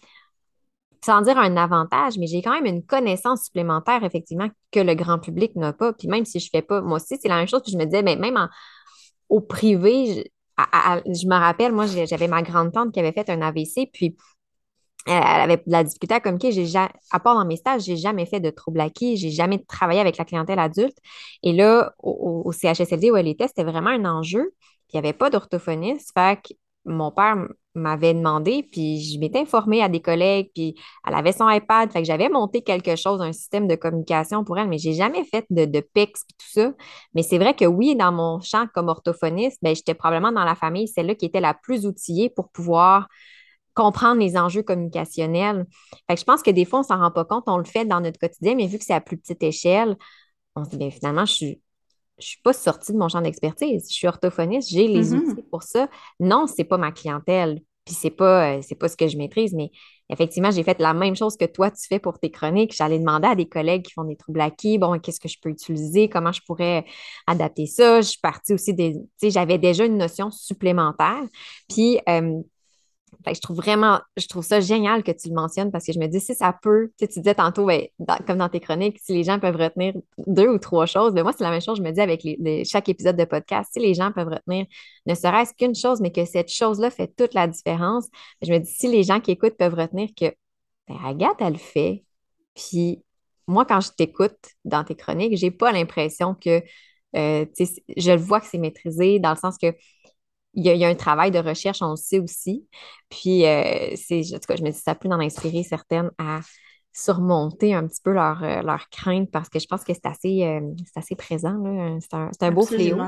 [1.04, 5.18] sans dire un avantage, mais j'ai quand même une connaissance supplémentaire, effectivement, que le grand
[5.18, 5.92] public n'a pas.
[5.92, 7.62] Puis même si je ne fais pas, moi aussi, c'est la même chose.
[7.62, 8.48] Puis je me disais, ben, même
[9.28, 14.16] au privé, je, me rappelle, moi, j'avais ma grande-tante qui avait fait un AVC, puis
[15.06, 16.52] elle avait de la difficulté à communiquer.
[16.52, 20.00] J'ai à part dans mes stages, j'ai jamais fait de troubles acquis, j'ai jamais travaillé
[20.00, 20.96] avec la clientèle adulte.
[21.42, 24.52] Et là, au, CHSLD où elle était, c'était vraiment un enjeu.
[24.92, 26.12] Il n'y avait pas d'orthophoniste.
[26.14, 27.36] Fait que mon père
[27.74, 30.74] m'avait demandé, puis je m'étais informée à des collègues, puis
[31.06, 34.58] elle avait son iPad, fait que j'avais monté quelque chose, un système de communication pour
[34.58, 36.72] elle, mais j'ai jamais fait de, de PEX et tout ça.
[37.14, 40.54] Mais c'est vrai que oui, dans mon champ comme orthophoniste, ben, j'étais probablement dans la
[40.56, 43.08] famille, celle-là qui était la plus outillée pour pouvoir
[43.74, 45.66] comprendre les enjeux communicationnels.
[46.08, 48.18] je pense que des fois, on s'en rend pas compte, on le fait dans notre
[48.18, 49.96] quotidien, mais vu que c'est à plus petite échelle,
[50.56, 51.62] on se dit, bien, finalement, je suis,
[52.20, 53.86] je suis pas sortie de mon champ d'expertise.
[53.88, 55.30] Je suis orthophoniste, j'ai les mm-hmm.
[55.30, 55.88] outils pour ça.
[56.18, 59.54] Non, ce n'est pas ma clientèle, puis c'est pas, euh, pas ce que je maîtrise,
[59.54, 59.70] mais
[60.10, 62.74] effectivement, j'ai fait la même chose que toi, tu fais pour tes chroniques.
[62.76, 65.48] J'allais demander à des collègues qui font des troubles acquis, bon, qu'est-ce que je peux
[65.48, 66.84] utiliser, comment je pourrais
[67.26, 68.00] adapter ça?
[68.00, 71.22] Je suis partie aussi des, tu sais, j'avais déjà une notion supplémentaire.
[71.68, 72.40] Puis, euh,
[73.26, 76.06] je trouve vraiment, je trouve ça génial que tu le mentionnes parce que je me
[76.06, 77.86] dis, si ça peut, tu, disais tantôt, ben,
[78.26, 79.94] comme dans tes chroniques, si les gens peuvent retenir
[80.26, 82.26] deux ou trois choses, ben moi, c'est la même chose, je me dis avec
[82.66, 84.66] chaque épisode de podcast, si les gens peuvent retenir
[85.06, 88.08] ne serait-ce qu'une chose, mais que cette chose-là fait toute la différence,
[88.40, 90.26] ben, je me dis, si les gens qui écoutent peuvent retenir que,
[90.88, 92.04] ben, Agathe, elle le fait.
[92.54, 93.02] Puis,
[93.46, 96.62] moi, quand je t'écoute dans tes chroniques, j'ai pas l'impression que,
[97.16, 97.44] euh,
[97.96, 99.74] je le vois que c'est maîtrisé dans le sens que
[100.54, 102.66] il y, a, un travail de recherche, on le sait aussi.
[103.08, 106.40] Puis, euh, c'est, en tout cas, je me dis, ça peut en inspirer certaines à
[106.92, 110.44] surmonter un petit peu leur, euh, leur crainte parce que je pense que c'est assez,
[110.44, 110.60] euh,
[110.96, 111.56] assez présent.
[112.00, 112.98] C'est un, un beau fléau.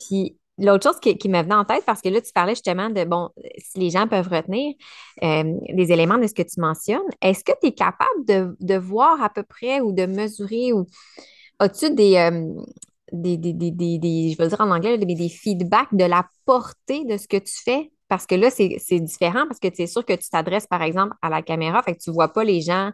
[0.00, 2.88] Puis, l'autre chose qui, qui me venait en tête, parce que là, tu parlais justement
[2.88, 4.74] de, bon, si les gens peuvent retenir
[5.20, 9.22] des éléments de ce que tu mentionnes, est-ce que tu es capable de, de, voir
[9.22, 10.86] à peu près ou de mesurer ou
[11.58, 12.16] as-tu des,
[13.12, 17.04] des, des, des, des, je vais dire en anglais, mais des feedbacks de la portée
[17.04, 17.90] de ce que tu fais.
[18.08, 21.30] Parce que là, c'est différent parce que c'est sûr que tu t'adresses, par exemple, à
[21.30, 22.90] la caméra, fait que tu ne vois pas les gens.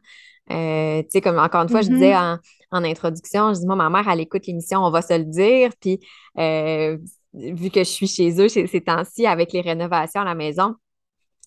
[0.50, 2.38] Euh, tu sais, comme encore une fois, je disais mm-hmm.
[2.70, 5.70] en, introduction, je dis, moi, ma mère, elle écoute l'émission, on va se le dire.
[5.80, 5.98] Puis,
[6.38, 6.96] euh,
[7.34, 10.76] vu que je suis chez eux ces, ces temps-ci avec les rénovations à la maison,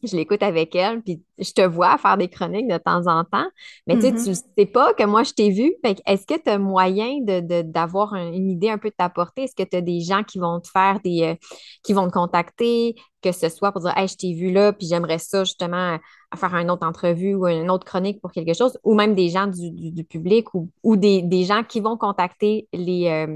[0.04, 3.48] je l'écoute avec elle, puis je te vois faire des chroniques de temps en temps,
[3.88, 4.44] mais tu sais, tu mm-hmm.
[4.58, 5.74] sais pas que moi je t'ai vu.
[5.84, 9.44] Est-ce que tu as moyen d'avoir une idée un peu de ta portée?
[9.44, 11.36] Est-ce que tu as des gens qui vont te faire des euh,
[11.84, 14.88] qui vont te contacter, que ce soit pour dire Hey, je t'ai vu là, puis
[14.88, 15.98] j'aimerais ça justement
[16.36, 19.48] faire une autre entrevue ou une autre chronique pour quelque chose, ou même des gens
[19.48, 23.36] du, public ou, des, gens qui vont contacter les, euh,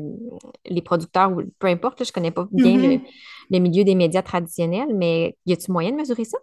[0.65, 3.01] les producteurs ou peu importe, je connais pas bien mm-hmm.
[3.01, 6.37] le, le milieu des médias traditionnels, mais y a-t-il moyen de mesurer ça?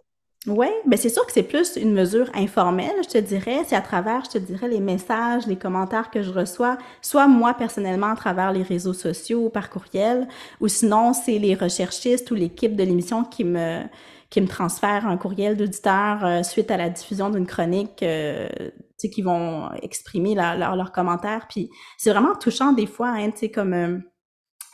[0.45, 3.63] Oui, mais c'est sûr que c'est plus une mesure informelle, je te dirais.
[3.65, 7.53] C'est à travers, je te dirais, les messages, les commentaires que je reçois, soit moi
[7.53, 10.27] personnellement à travers les réseaux sociaux, par courriel,
[10.59, 13.83] ou sinon c'est les recherchistes ou l'équipe de l'émission qui me
[14.29, 18.71] qui me transfèrent un courriel d'auditeur euh, suite à la diffusion d'une chronique, euh, tu
[18.97, 21.45] sais, qui vont exprimer leurs commentaires.
[21.47, 23.99] Puis c'est vraiment touchant des fois, hein, tu sais, comme euh,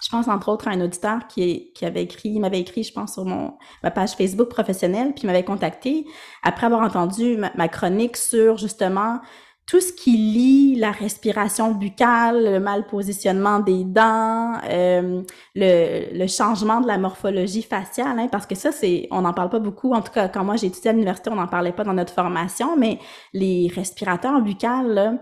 [0.02, 2.94] je pense entre autres à un auditeur qui, qui avait écrit, il m'avait écrit, je
[2.94, 6.06] pense, sur mon ma page Facebook professionnelle, puis il m'avait contacté
[6.44, 9.20] après avoir entendu ma, chronique sur justement
[9.68, 15.22] tout ce qui lie la respiration buccale, le mal positionnement des dents, euh,
[15.54, 19.52] le, le, changement de la morphologie faciale, hein, parce que ça, c'est, on n'en parle
[19.52, 19.94] pas beaucoup.
[19.94, 22.14] En tout cas, quand moi j'ai étudié à l'université, on n'en parlait pas dans notre
[22.14, 22.98] formation, mais
[23.34, 25.20] les respirateurs buccales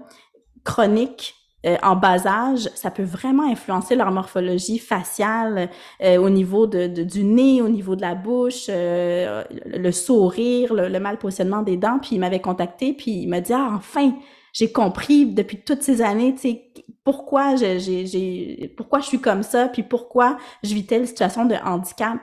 [0.64, 5.72] chroniques euh, en bas âge, ça peut vraiment influencer leur morphologie faciale
[6.04, 11.00] euh, au niveau de, du nez, au niveau de la bouche, euh, le sourire, le,
[11.00, 11.98] mal positionnement des dents.
[12.00, 14.14] Puis il m'avait contacté, puis il m'a dit ah enfin
[14.54, 16.64] j'ai compris depuis toutes ces années, tu sais
[17.04, 22.20] pourquoi j'ai pourquoi je suis comme ça, puis pourquoi je vis telle situation de handicap.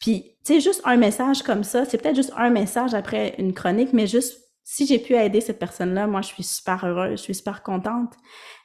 [0.00, 3.52] Puis tu sais juste un message comme ça, c'est peut-être juste un message après une
[3.52, 7.22] chronique, mais juste si j'ai pu aider cette personne-là, moi, je suis super heureuse, je
[7.22, 8.14] suis super contente.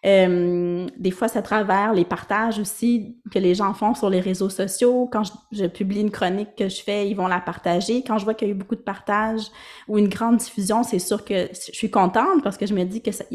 [0.06, 4.22] Euh, des fois, c'est à travers les partages aussi que les gens font sur les
[4.22, 5.10] réseaux sociaux.
[5.12, 8.02] Quand je, publie une chronique que je fais, ils vont la partager.
[8.04, 9.48] Quand je vois qu'il y a eu beaucoup de partages
[9.90, 13.02] ou une grande diffusion, c'est sûr que je suis contente parce que je me dis
[13.02, 13.26] que ça,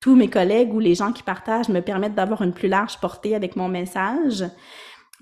[0.00, 3.34] tous mes collègues ou les gens qui partagent me permettent d'avoir une plus large portée
[3.34, 4.44] avec mon message.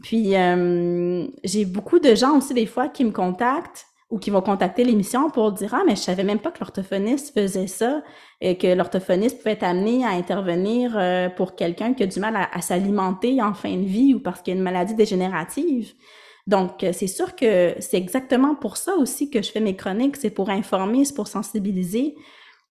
[0.03, 4.43] Puis, euh, j'ai beaucoup de gens aussi des fois qui me contactent ou qui vont
[4.43, 8.03] contacter l'émission pour dire ah mais je savais même pas que l'orthophoniste faisait ça
[8.43, 12.37] et que l'orthophoniste pouvait être amené à intervenir euh, pour quelqu'un qui a du mal
[12.37, 15.95] à, s'alimenter en fin de vie ou parce qu'il y a une maladie dégénérative.
[16.47, 20.17] Donc euh, c'est sûr que c'est exactement pour ça aussi que je fais mes chroniques,
[20.17, 22.15] c'est pour informer, c'est pour sensibiliser.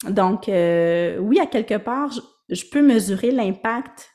[0.07, 2.11] Donc euh, oui à quelque part
[2.49, 4.11] je, peux mesurer l'impact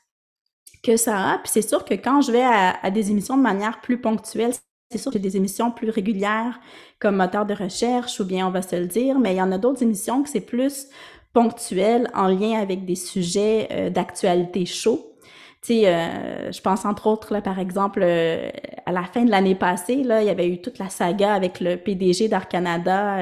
[0.81, 1.37] que ça a.
[1.39, 4.53] Puis c'est sûr que quand je vais à, des émissions de manière plus ponctuelle,
[4.89, 6.59] c'est sûr que j'ai des émissions plus régulières
[6.99, 9.51] comme moteur de recherche ou bien on va se le dire, mais il y en
[9.51, 10.87] a d'autres émissions que c'est plus
[11.33, 15.13] ponctuel en lien avec des sujets euh, d'actualité chaud.
[15.61, 18.49] Tu sais, euh, je pense entre autres, là, par exemple, euh,
[18.85, 21.59] à la fin de l'année passée, là, il y avait eu toute la saga avec
[21.59, 23.17] le PDG d'Air Canada,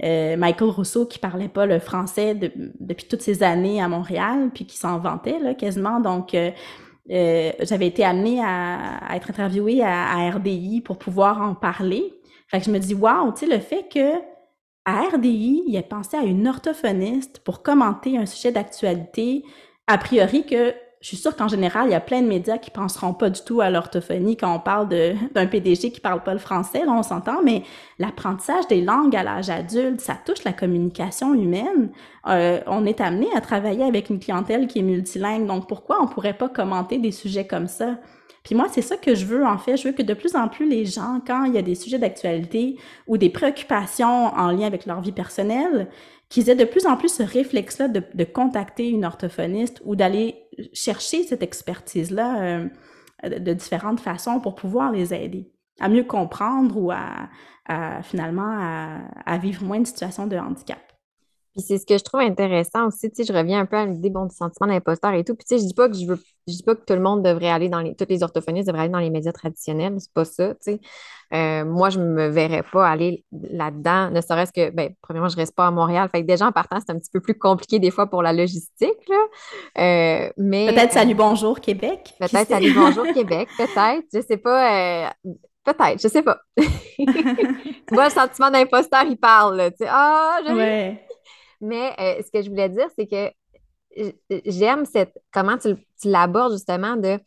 [0.00, 4.76] Michael Rousseau, qui parlait pas le français depuis toutes ces années à Montréal, puis qui
[4.76, 5.98] s'en vantait là, quasiment.
[5.98, 6.36] Donc,
[7.10, 12.12] euh, j'avais été amenée à, être interviewée à, RDI pour pouvoir en parler.
[12.48, 14.14] Fait que je me dis, waouh, tu sais, le fait que
[14.84, 19.44] à RDI, il a pensé à une orthophoniste pour commenter un sujet d'actualité,
[19.88, 20.74] a priori que
[21.06, 23.40] je suis sûre qu'en général, il y a plein de médias qui penseront pas du
[23.42, 24.88] tout à l'orthophonie quand on parle
[25.34, 27.62] d'un PDG qui parle pas le français, là, on s'entend, mais
[28.00, 31.90] l'apprentissage des langues à l'âge adulte, ça touche la communication humaine.
[32.26, 36.08] Euh, on est amené à travailler avec une clientèle qui est multilingue, donc pourquoi on
[36.08, 37.98] pourrait pas commenter des sujets comme ça?
[38.42, 39.76] Puis moi, c'est ça que je veux, en fait.
[39.76, 42.00] Je veux que de plus en plus les gens, quand il y a des sujets
[42.00, 45.88] d'actualité ou des préoccupations en lien avec leur vie personnelle,
[46.28, 50.45] qu'ils aient de plus en plus ce réflexe-là de, de, contacter une orthophoniste ou d'aller
[50.72, 52.68] chercher cette expertise-là euh,
[53.24, 57.28] de différentes façons pour pouvoir les aider à mieux comprendre ou à,
[58.02, 60.78] finalement à, à, vivre moins de situations de handicap.
[61.56, 63.86] Puis c'est ce que je trouve intéressant aussi, tu sais, je reviens un peu à
[63.86, 65.34] l'idée bon, du sentiment d'imposteur et tout.
[65.34, 67.00] Puis tu sais, je dis pas que je veux je dis pas que tout le
[67.00, 70.12] monde devrait aller dans les toutes les orthophonistes devraient aller dans les médias traditionnels, c'est
[70.12, 70.80] pas ça, tu sais.
[71.34, 75.56] Euh, moi, je me verrais pas aller là-dedans, ne serait-ce que, ben, premièrement, je reste
[75.56, 77.90] pas à Montréal, fait que déjà en partant, c'est un petit peu plus compliqué des
[77.90, 79.16] fois pour la logistique, là.
[79.78, 82.14] Euh, mais peut-être salut bonjour Québec.
[82.20, 85.06] Peut-être salut bonjour Québec, peut-être, je sais pas.
[85.06, 85.10] Euh,
[85.64, 86.38] peut-être, je sais pas.
[86.56, 87.04] tu
[87.90, 89.70] vois, le sentiment d'imposteur, il parle.
[89.70, 91.05] Tu sais, ah, ouais.
[91.60, 93.30] Mais ce que je voulais dire, c'est que
[94.44, 97.18] j'aime cette comment tu, l'abordes justement de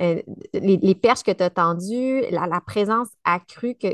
[0.00, 0.22] euh,
[0.52, 3.88] les, perches que tu as tendues, la, présence accrue que,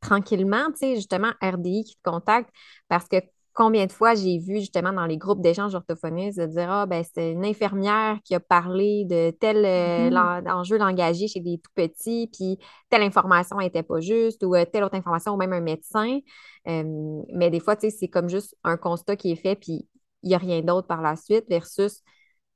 [0.00, 2.50] tranquillement, tu sais, justement, RDI qui te contacte
[2.88, 3.16] parce que
[3.54, 7.04] combien de fois j'ai vu justement dans les groupes d'échange orthophonistes de dire Ah, ben
[7.14, 10.50] c'est une infirmière qui a parlé de tel euh, mm-hmm.
[10.52, 12.58] enjeu langagier chez des tout petits, puis
[12.90, 16.20] telle information n'était pas juste, ou euh, telle autre information, ou même un médecin.
[16.66, 19.88] mais des fois, tu sais, c'est comme juste un constat qui est fait, puis
[20.22, 22.02] il n'y a rien d'autre par la suite versus,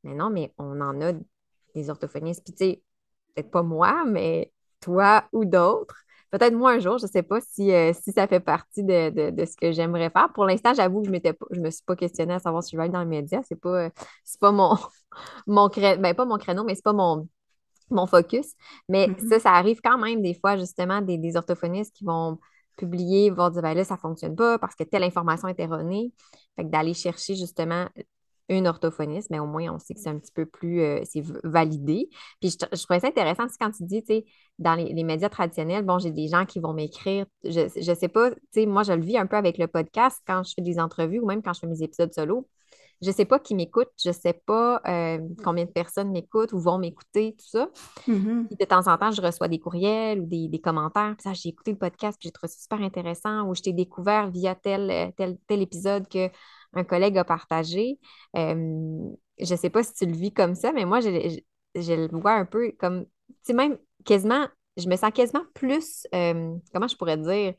[0.02, 1.12] mais non, mais on en a
[1.74, 2.44] des orthophonistes.
[2.44, 2.82] Puis, tu sais,
[3.34, 6.05] peut-être pas moi, mais toi ou d'autres.
[6.36, 9.32] Peut-être moi un jour, je ne sais pas si, euh, si ça fait partie de,
[9.46, 10.30] ce que j'aimerais faire.
[10.34, 12.82] Pour l'instant, j'avoue que je ne me suis pas questionnée à savoir si je vais
[12.82, 13.40] aller dans les médias.
[13.42, 13.88] Ce n'est pas,
[14.38, 14.76] pas mon,
[15.46, 17.26] mon créneau, ben, pas mon créneau, mais ce n'est pas mon,
[17.88, 18.52] mon focus.
[18.90, 19.28] Mais mm-hmm.
[19.30, 22.38] ça, ça arrive quand même des fois, justement, des, des orthophonistes qui vont
[22.76, 26.12] publier, vont dire, ben là, ça fonctionne pas parce que telle information est erronée.
[26.56, 27.86] Fait que d'aller chercher justement
[28.48, 31.22] une orthophoniste, mais au moins on sait que c'est un petit peu plus euh, c'est
[31.44, 32.08] validé.
[32.40, 34.24] Puis je, je, trouvais ça intéressant quand tu dis, tu sais,
[34.58, 37.26] dans les, médias traditionnels, bon, j'ai des gens qui vont m'écrire.
[37.44, 40.22] Je ne sais pas, tu sais, moi, je le vis un peu avec le podcast
[40.26, 42.48] quand je fais des entrevues ou même quand je fais mes épisodes solo.
[43.02, 46.54] Je ne sais pas qui m'écoute, je ne sais pas euh, combien de personnes m'écoutent
[46.54, 47.68] ou vont m'écouter, tout ça.
[48.08, 48.58] Mm-hmm.
[48.58, 51.14] de temps en temps, je reçois des courriels ou des, commentaires.
[51.22, 54.30] ça, j'ai écouté le podcast, puis j'ai trouvé ça super intéressant, ou je t'ai découvert
[54.30, 56.30] via tel, tel, tel épisode que
[56.76, 57.98] un collègue a partagé.
[58.36, 61.08] Euh, je ne sais pas si tu le vis comme ça, mais moi, je,
[61.74, 66.54] le vois un peu comme, tu sais, même quasiment, je me sens quasiment plus, euh,
[66.72, 67.54] comment je pourrais dire,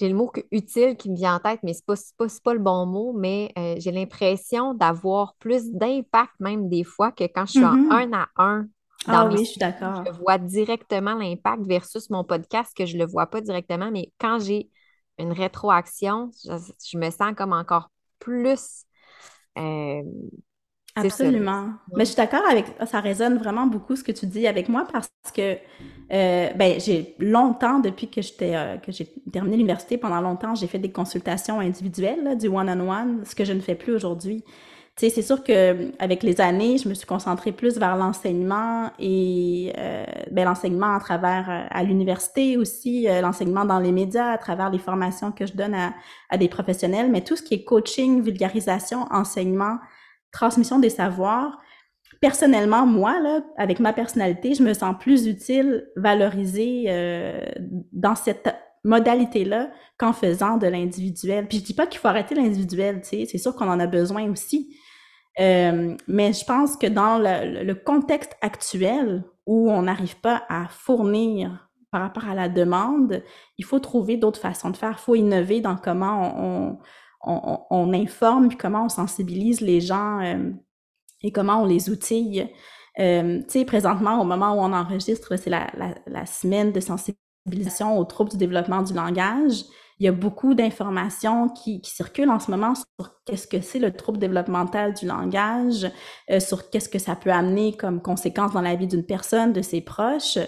[0.00, 2.60] j'ai le mot utile qui me vient en tête, mais ce n'est pas, pas, le
[2.60, 7.52] bon mot, mais euh, j'ai l'impression d'avoir plus d'impact même des fois que quand je
[7.52, 7.92] suis en Mm-hmm.
[7.92, 8.62] un à un.
[9.06, 10.04] Dans Ah oui, je suis d'accord.
[10.06, 14.12] je vois directement l'impact versus mon podcast que je ne le vois pas directement, mais
[14.18, 14.70] quand j'ai
[15.18, 16.52] une rétroaction, je,
[16.86, 17.90] je me sens comme encore
[18.20, 18.84] plus.
[19.58, 20.02] euh,
[21.08, 21.08] ça.
[21.08, 21.74] Absolument.
[21.94, 24.86] Mais je suis d'accord avec ça résonne vraiment beaucoup ce que tu dis avec moi
[24.92, 25.56] parce que
[26.12, 30.66] euh, ben j'ai longtemps depuis que j'étais euh, que j'ai terminé l'université pendant longtemps j'ai
[30.66, 34.44] fait des consultations individuelles là, du one-on-one ce que je ne fais plus aujourd'hui.
[35.08, 40.04] C'est sûr que avec les années je me suis concentrée plus vers l'enseignement et euh,
[40.30, 44.68] ben l'enseignement à travers euh, à l'université aussi euh, l'enseignement dans les médias à travers
[44.68, 45.94] les formations que je donne à,
[46.28, 49.78] à des professionnels mais tout ce qui est coaching vulgarisation enseignement
[50.32, 51.58] transmission des savoirs.
[52.20, 57.46] Personnellement, moi, là, avec ma personnalité, je me sens plus utile, valorisée euh,
[57.92, 61.46] dans cette modalité-là qu'en faisant de l'individuel.
[61.46, 63.86] Puis je dis pas qu'il faut arrêter l'individuel, tu sais, c'est sûr qu'on en a
[63.86, 64.76] besoin aussi.
[65.38, 71.68] Euh, mais je pense que dans le, contexte actuel où on n'arrive pas à fournir
[71.90, 73.22] par rapport à la demande,
[73.58, 74.96] il faut trouver d'autres façons de faire.
[74.98, 76.78] Il faut innover dans comment
[77.22, 80.50] on, informe, comment on sensibilise les gens euh,
[81.22, 82.48] et comment on les outille.
[82.98, 85.68] Euh, tu sais, présentement, au moment où on enregistre, c'est la,
[86.06, 89.64] la, semaine de sensibilisation aux troubles du développement du langage.
[90.00, 93.78] Il y a beaucoup d'informations qui, qui, circulent en ce moment sur qu'est-ce que c'est
[93.78, 95.86] le trouble développemental du langage,
[96.30, 99.60] euh, sur qu'est-ce que ça peut amener comme conséquence dans la vie d'une personne, de
[99.60, 100.38] ses proches.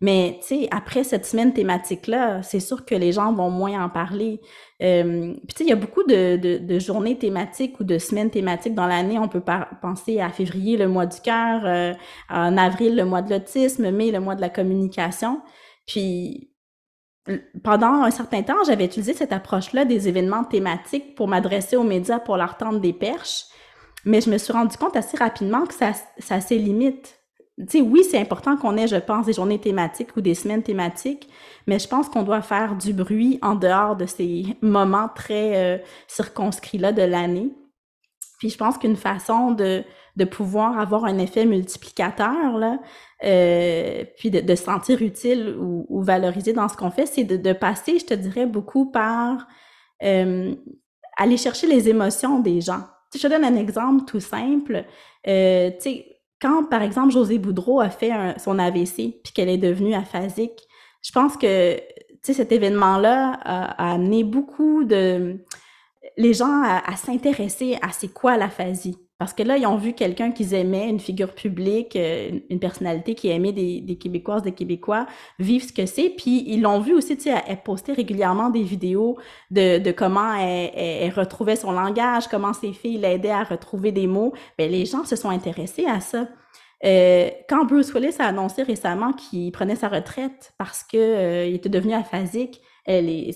[0.00, 3.88] Mais, tu sais, après cette semaine thématique-là, c'est sûr que les gens vont moins en
[3.88, 4.40] parler.
[4.80, 7.98] Euh, puis, tu sais, il y a beaucoup de, de, de, journées thématiques ou de
[7.98, 9.18] semaines thématiques dans l'année.
[9.18, 9.42] On peut
[9.82, 11.94] penser à février, le mois du cœur, euh,
[12.28, 15.40] en avril, le mois de l'autisme, mai, le mois de la communication.
[15.86, 16.52] Puis,
[17.62, 22.18] pendant un certain temps, j'avais utilisé cette approche-là des événements thématiques pour m'adresser aux médias
[22.18, 23.44] pour leur tendre des perches.
[24.04, 27.18] Mais je me suis rendu compte assez rapidement que ça, ça a ses limites
[27.58, 30.62] tu sais, oui, c'est important qu'on ait, je pense, des journées thématiques ou des semaines
[30.62, 31.28] thématiques,
[31.66, 35.78] mais je pense qu'on doit faire du bruit en dehors de ces moments très euh,
[36.06, 37.50] circonscrits-là de l'année.
[38.38, 39.82] Puis je pense qu'une façon de,
[40.14, 42.78] de pouvoir avoir un effet multiplicateur, là,
[43.24, 47.24] euh, puis de, de, se sentir utile ou, ou valorisé dans ce qu'on fait, c'est
[47.24, 49.48] de, de, passer, je te dirais, beaucoup par
[50.04, 50.54] euh,
[51.16, 52.84] aller chercher les émotions des gens.
[53.12, 54.84] je te donne un exemple tout simple.
[55.26, 55.70] Euh,
[56.40, 60.60] quand, par exemple, José Boudreau a fait un, son AVC, puis qu'elle est devenue aphasique,
[61.02, 61.82] je pense que, tu
[62.22, 65.44] sais, cet événement-là a, a, amené beaucoup de...
[66.16, 68.96] les gens à, à s'intéresser à c'est quoi l'aphasie.
[69.18, 73.16] Parce que là, ils ont vu quelqu'un qu'ils aimaient, une figure publique, une, une personnalité
[73.16, 75.06] qui aimait des, des, Québécoises, des Québécois,
[75.40, 76.10] vivre ce que c'est.
[76.10, 79.18] Puis ils l'ont vu aussi, tu sais, elle postait régulièrement des vidéos
[79.50, 83.90] de, de comment elle, elle, elle, retrouvait son langage, comment ses filles l'aidaient à retrouver
[83.90, 84.32] des mots.
[84.56, 86.28] Bien, les gens se sont intéressés à ça.
[86.84, 91.68] Euh, quand Bruce Willis a annoncé récemment qu'il prenait sa retraite parce qu'il euh, était
[91.68, 92.60] devenu aphasique,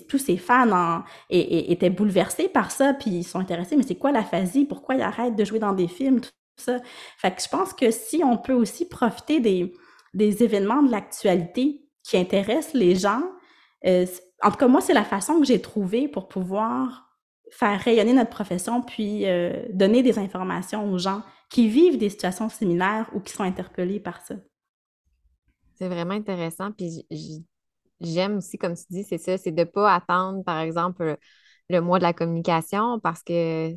[0.07, 4.65] tous ses fans étaient bouleversés par ça, puis ils sont intéressés, mais c'est quoi l'aphasie?
[4.65, 6.21] Pourquoi il arrête de jouer dans des films?
[6.21, 6.79] Tout ça.
[7.17, 9.73] Fait que je pense que si on peut aussi profiter des,
[10.13, 13.23] des événements de l'actualité qui intéressent les gens,
[13.85, 14.05] euh,
[14.41, 17.09] en tout cas, moi, c'est la façon que j'ai trouvée pour pouvoir
[17.51, 22.49] faire rayonner notre profession, puis euh, donner des informations aux gens qui vivent des situations
[22.49, 24.35] similaires ou qui sont interpellés par ça.
[25.75, 26.71] C'est vraiment intéressant.
[26.71, 27.05] Puis
[28.03, 31.17] j'aime aussi, comme tu dis, c'est ça, c'est de ne pas attendre, par exemple,
[31.69, 33.73] le mois de la communication parce que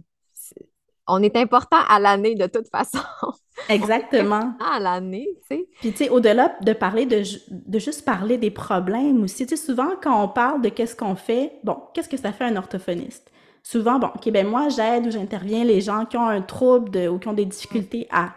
[1.08, 2.98] on est important à l'année de toute façon.
[3.68, 4.52] Exactement.
[4.60, 5.68] à l'année, tu sais.
[5.80, 9.64] Puis, tu sais, au-delà de parler de, de juste parler des problèmes aussi, tu sais,
[9.64, 13.30] souvent quand on parle de qu'est-ce qu'on fait, bon, qu'est-ce que ça fait un orthophoniste?
[13.62, 17.08] Souvent, bon, OK, ben moi, j'aide ou j'interviens les gens qui ont un trouble de,
[17.08, 18.34] ou qui ont des difficultés à.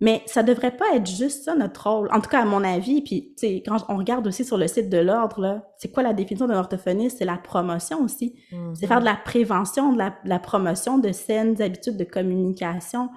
[0.00, 2.08] Mais ça devrait pas être juste ça notre rôle.
[2.12, 4.68] En tout cas, à mon avis, puis tu sais, quand on regarde aussi sur le
[4.68, 7.18] site de l'ordre, là, c'est quoi la définition d'un orthophoniste?
[7.18, 8.38] C'est la promotion aussi.
[8.74, 13.10] C'est faire de la prévention, de la, promotion de saines habitudes de communication.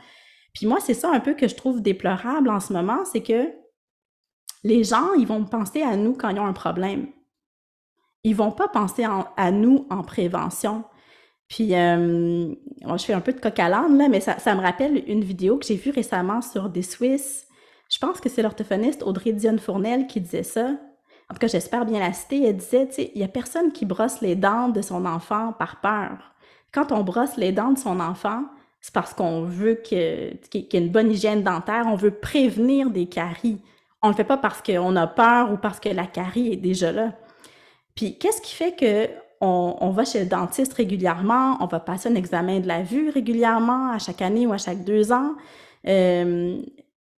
[0.54, 3.50] Puis moi, c'est ça un peu que je trouve déplorable en ce moment, c'est que
[4.64, 7.08] les gens, ils vont penser à nous quand ils ont un problème.
[8.24, 9.06] Ils vont pas penser
[9.38, 10.84] à nous en prévention.
[11.52, 12.48] Puis, euh,
[12.82, 15.58] je fais un peu de coq à là, mais ça, ça, me rappelle une vidéo
[15.58, 17.46] que j'ai vue récemment sur des Suisses.
[17.90, 20.70] Je pense que c'est l'orthophoniste Audrey Dionne Fournel qui disait ça.
[21.30, 22.46] En tout cas, j'espère bien la citer.
[22.46, 25.52] Elle disait, tu sais, il y a personne qui brosse les dents de son enfant
[25.52, 26.34] par peur.
[26.72, 28.46] Quand on brosse les dents de son enfant,
[28.80, 30.00] c'est parce qu'on veut qu'il
[30.54, 33.60] y ait une bonne hygiène dentaire, on veut prévenir des caries.
[34.02, 36.58] On ne le fait pas parce qu'on a peur ou parce que la carie est
[36.58, 37.12] déjà là.
[37.94, 39.10] Puis, qu'est-ce qui fait que
[39.42, 43.92] on, va chez le dentiste régulièrement, on va passer un examen de la vue régulièrement,
[43.92, 45.36] à chaque année ou à chaque deux ans.
[45.88, 46.62] Euh,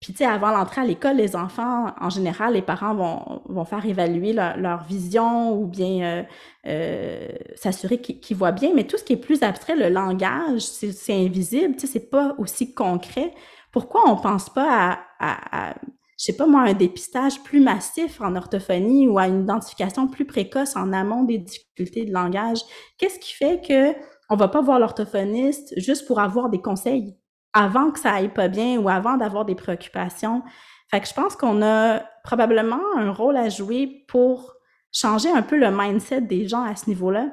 [0.00, 3.64] puis, tu sais, avant l'entrée à l'école, les enfants, en général, les parents vont, vont
[3.64, 6.22] faire évaluer leur, vision ou bien euh,
[6.66, 8.72] euh, s'assurer qu'ils voient bien.
[8.74, 12.34] Mais tout ce qui est plus abstrait, le langage, c'est invisible, tu sais, c'est pas
[12.38, 13.32] aussi concret.
[13.70, 15.74] Pourquoi on pense pas à
[16.22, 20.24] je sais pas moi, un dépistage plus massif en orthophonie ou à une identification plus
[20.24, 22.60] précoce en amont des difficultés de langage?
[22.96, 23.92] Qu'est-ce qui fait que
[24.30, 27.16] on va pas voir l'orthophoniste juste pour avoir des conseils
[27.54, 30.44] avant que ça aille pas bien ou avant d'avoir des préoccupations?
[30.92, 34.54] Fait que je pense qu'on a probablement un rôle à jouer pour
[34.92, 37.32] changer un peu le mindset des gens à ce niveau-là.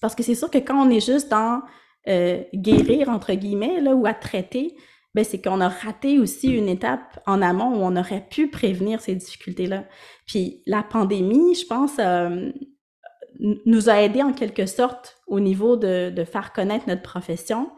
[0.00, 1.60] Parce que c'est sûr que quand on est juste dans
[2.06, 4.76] euh, guérir, entre guillemets, là, ou à traiter,
[5.16, 9.00] ben, c'est qu'on a raté aussi une étape en amont où on aurait pu prévenir
[9.00, 9.84] ces difficultés-là.
[10.26, 12.52] Puis la pandémie, je pense, euh,
[13.40, 17.70] nous a aidé en quelque sorte au niveau de, de, faire connaître notre profession.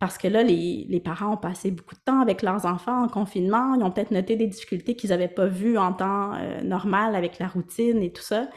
[0.00, 3.08] Parce que là, les, les, parents ont passé beaucoup de temps avec leurs enfants en
[3.08, 3.74] confinement.
[3.74, 7.38] Ils ont peut-être noté des difficultés qu'ils n'avaient pas vues en temps euh, normal avec
[7.38, 8.50] la routine et tout ça.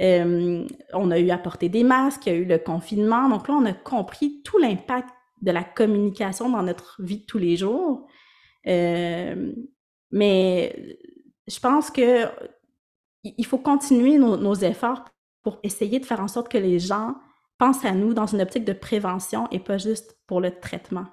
[0.00, 3.28] Euh, on a eu à porter des masques, il y a eu le confinement.
[3.28, 5.10] Donc là, on a compris tout l'impact
[5.44, 8.06] de la communication dans notre vie de tous les jours.
[8.66, 9.52] Euh,
[10.10, 10.98] mais
[11.46, 12.28] je pense que
[13.24, 15.04] il faut continuer nos, efforts
[15.42, 17.14] pour essayer de faire en sorte que les gens
[17.58, 21.06] pensent à nous dans une optique de prévention et pas juste pour le traitement.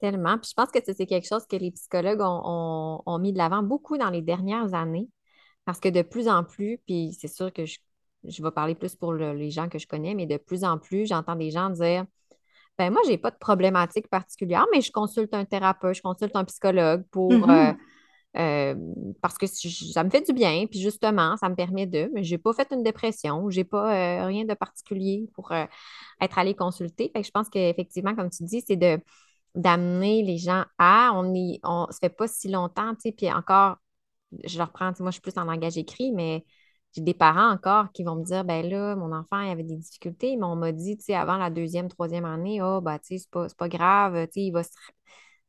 [0.00, 0.38] Tellement.
[0.38, 3.98] Puis je pense que c'est quelque chose que les psychologues ont, mis de l'avant beaucoup
[3.98, 5.08] dans les dernières années
[5.64, 7.78] parce que de plus en plus, puis c'est sûr que je,
[8.24, 11.06] je, vais parler plus pour les gens que je connais, mais de plus en plus,
[11.06, 12.06] j'entends des gens dire
[12.78, 16.36] ben moi, je n'ai pas de problématique particulière, mais je consulte un thérapeute, je consulte
[16.36, 17.74] un psychologue pour mm-hmm.
[18.36, 18.74] euh, euh,
[19.20, 22.34] parce que ça me fait du bien, puis justement, ça me permet de, mais je
[22.34, 26.54] n'ai pas fait une dépression, je n'ai pas euh, rien de particulier pour être allé
[26.54, 27.10] consulter.
[27.14, 28.98] je pense qu'effectivement, comme tu dis, c'est de
[29.54, 33.32] d'amener les gens à, on y, on se fait pas si longtemps, tu sais, puis
[33.32, 33.78] encore,
[34.44, 36.44] je reprends, moi je suis plus en langage écrit, mais
[36.94, 39.76] j'ai des parents encore qui vont me dire ben là, mon enfant il avait des
[39.76, 43.18] difficultés, mais on m'a dit, tu sais, avant la deuxième, troisième année, oh, tu sais,
[43.18, 44.70] c'est pas, pas, grave, tu sais, il va se.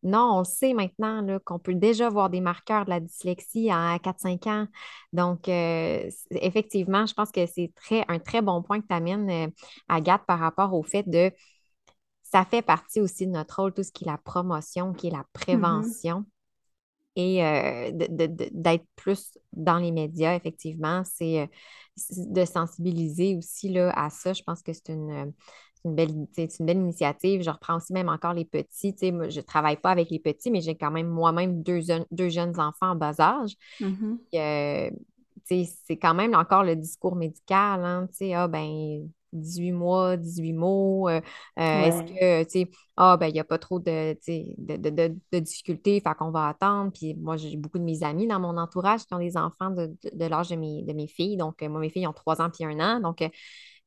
[0.02, 3.98] Non, on le sait maintenant qu'on peut déjà voir des marqueurs de la dyslexie à
[3.98, 4.68] 4-5 ans.
[5.12, 9.30] Donc, euh, effectivement, je pense que c'est très, un très bon point que tu amènes,
[9.30, 9.48] euh,
[9.90, 11.32] Agathe, par rapport au fait de
[12.24, 15.12] ça fait partie aussi de notre rôle, tout ce qui est la promotion, qui est
[15.12, 15.26] la mm-hmm.
[15.34, 16.26] prévention
[17.16, 21.48] et euh, d'être plus dans les médias, effectivement, c'est euh,
[22.18, 24.34] de sensibiliser aussi là, à ça.
[24.34, 25.34] Je pense que c'est une,
[25.84, 27.42] belle, une belle initiative.
[27.42, 28.96] Je reprends aussi même encore les petits.
[29.12, 31.82] Moi, je ne travaille pas avec les petits, mais j'ai quand même moi-même deux,
[32.12, 33.56] deux, jeunes enfants en bas âge.
[33.80, 34.90] Mmh euh,
[35.46, 37.84] c'est quand même encore le discours médical.
[37.84, 41.10] Hein, ah, ben, 18 mois, 18 mots.
[41.10, 41.22] Euh,
[41.60, 45.16] euh, est-ce que, tu sais, ah, ben, il n'y a pas trop de, de, de,
[45.32, 46.92] de, difficultés, fait qu'on va attendre.
[46.92, 50.26] Puis moi, j'ai beaucoup de mes amis dans mon entourage qui ont des enfants de,
[50.26, 51.38] l'âge de mes, de mes filles.
[51.38, 53.00] Donc, euh, moi, mes filles ont 3 ans puis 1 an.
[53.00, 53.28] Donc,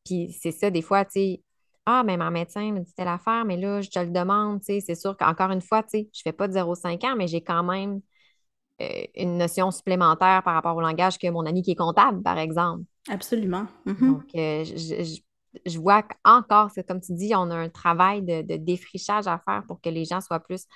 [0.05, 1.43] puis c'est ça, des fois, tu sais,
[1.87, 4.61] ah, mais ben, ma médecin me dit telle affaire, mais là, je te le demande,
[4.61, 7.05] tu sais, c'est sûr qu'encore une fois, tu sais, je ne fais pas de 0,5
[7.05, 8.01] ans, mais j'ai quand même
[9.15, 12.85] une notion supplémentaire par rapport au langage que mon ami qui est comptable, par exemple.
[13.09, 13.67] Absolument.
[13.87, 14.07] Mm-hmm.
[14.07, 15.21] Donc, je, je
[15.77, 19.81] vois qu'encore, c'est comme tu dis, on a un travail de, défrichage à faire pour
[19.81, 20.67] que les gens soient plus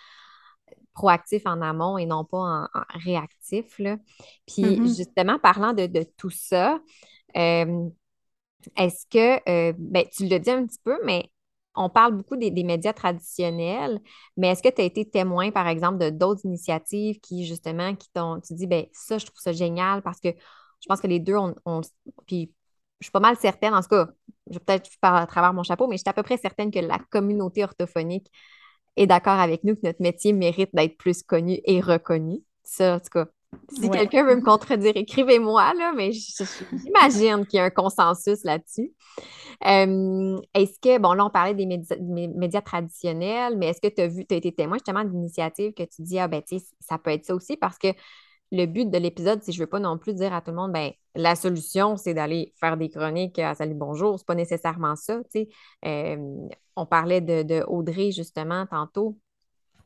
[0.95, 2.69] proactifs en amont et non pas en,
[3.05, 3.79] réactifs.
[3.79, 3.97] Là.
[4.47, 4.97] Puis mm-hmm.
[4.97, 6.81] justement, parlant de, tout ça,
[7.37, 7.89] euh,
[8.77, 11.31] est-ce que, euh, ben, tu le dis un petit peu, mais
[11.77, 14.01] on parle beaucoup des, médias traditionnels,
[14.37, 18.09] mais est-ce que tu as été témoin, par exemple, de d'autres initiatives qui, justement, qui
[18.13, 21.21] t'ont, tu dis, ben ça, je trouve ça génial parce que je pense que les
[21.21, 21.81] deux, on, on
[22.27, 22.53] puis
[23.01, 24.09] je suis pas mal certaine, en tout cas,
[24.49, 26.71] je vais peut-être parler à travers mon chapeau, mais je suis à peu près certaine
[26.71, 28.31] que la communauté orthophonique
[28.97, 32.39] est d'accord avec nous que notre métier mérite d'être plus connu et reconnu.
[32.63, 33.27] Ça, en tout cas,
[33.71, 38.93] si quelqu'un veut me contredire, écrivez-moi, là, mais j'imagine qu'il y a un consensus là-dessus.
[39.67, 44.09] Euh, est-ce que, bon, là, on parlait des médias, traditionnels, mais est-ce que tu as
[44.09, 46.99] vu, tu as été témoin justement d'initiatives que tu dis, ah ben, tu sais, ça
[46.99, 47.89] peut être ça aussi parce que
[48.53, 50.57] le but de l'épisode, si je ne veux pas non plus dire à tout le
[50.57, 54.19] monde, ben, la solution, c'est d'aller faire des chroniques à Salut Bonjour.
[54.19, 55.21] Ce n'est pas nécessairement ça.
[55.85, 59.19] Euh, on parlait de, de, Audrey, justement, tantôt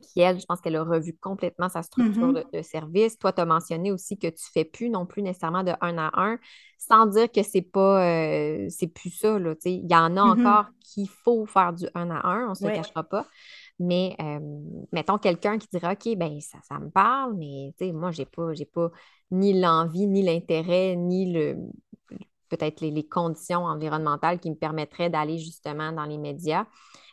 [0.01, 2.57] qui, elle, je pense qu'elle a revu complètement sa structure mm-hmm.
[2.57, 3.17] de, service.
[3.17, 5.97] Toi, tu as mentionné aussi que tu ne fais plus non plus nécessairement de un
[5.97, 6.39] à un,
[6.77, 9.37] sans dire que c'est pas euh, c'est plus ça.
[9.65, 10.39] Il y en a mm-hmm.
[10.39, 13.25] encore qu'il faut faire du un à un, on ne se le cachera pas.
[13.81, 14.15] Mais
[14.91, 18.51] mettons quelqu'un qui dirait OK, ben ça, ça me parle, mais moi, je n'ai pas,
[18.73, 18.91] pas
[19.31, 21.57] ni l'envie, ni l'intérêt, ni le
[22.49, 26.65] peut-être les, conditions environnementales qui me permettraient d'aller justement dans les médias.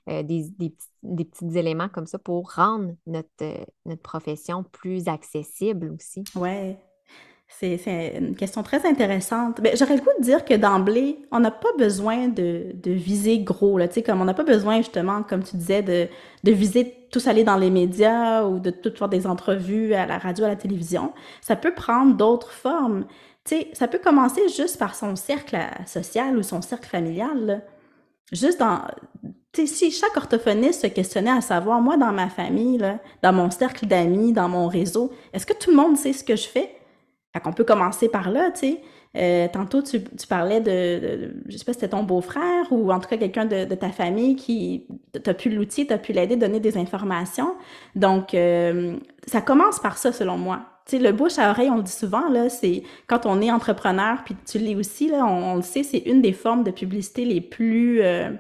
[0.08, 6.24] Euh, des, des, petits éléments comme ça pour rendre notre, notre profession plus accessible aussi.
[6.34, 6.76] Oui.
[7.50, 9.60] C'est une question très intéressante.
[9.60, 13.38] Ben, j'aurais le goût de dire que d'emblée, on n'a pas besoin de, de, viser
[13.38, 13.78] gros.
[13.78, 16.08] Là, comme on n'a pas besoin, justement, comme tu disais, de,
[16.44, 20.18] de viser tous aller dans les médias ou de tout faire des entrevues à la
[20.18, 21.12] radio, à la télévision.
[21.40, 23.06] Ça peut prendre d'autres formes.
[23.44, 27.64] sais, ça peut commencer juste par son cercle euh, social ou son cercle familial.
[28.30, 28.82] Juste dans,
[29.54, 32.78] si chaque orthophoniste se questionnait à savoir, moi, dans ma famille,
[33.22, 36.36] dans mon cercle d'amis, dans mon réseau, est-ce que tout le monde sait ce que
[36.36, 36.77] je fais?
[37.32, 38.80] Fait qu'on peut commencer par là, tu sais.
[39.16, 43.08] Euh, tantôt, tu, parlais de, je sais pas si c'était ton beau-frère ou en tout
[43.08, 44.86] cas quelqu'un de, ta famille qui
[45.24, 47.54] t'a pu l'outil, t'a pu l'aider, donner des informations.
[47.94, 50.60] Donc, euh, ça commence par ça, selon moi.
[50.86, 53.50] Tu sais, le bouche à oreille, on le dit souvent, là, c'est quand on est
[53.50, 57.24] entrepreneur, puis tu l'es aussi, là, on, le sait, c'est une des formes de publicité
[57.24, 58.02] les plus...
[58.02, 58.30] Euh,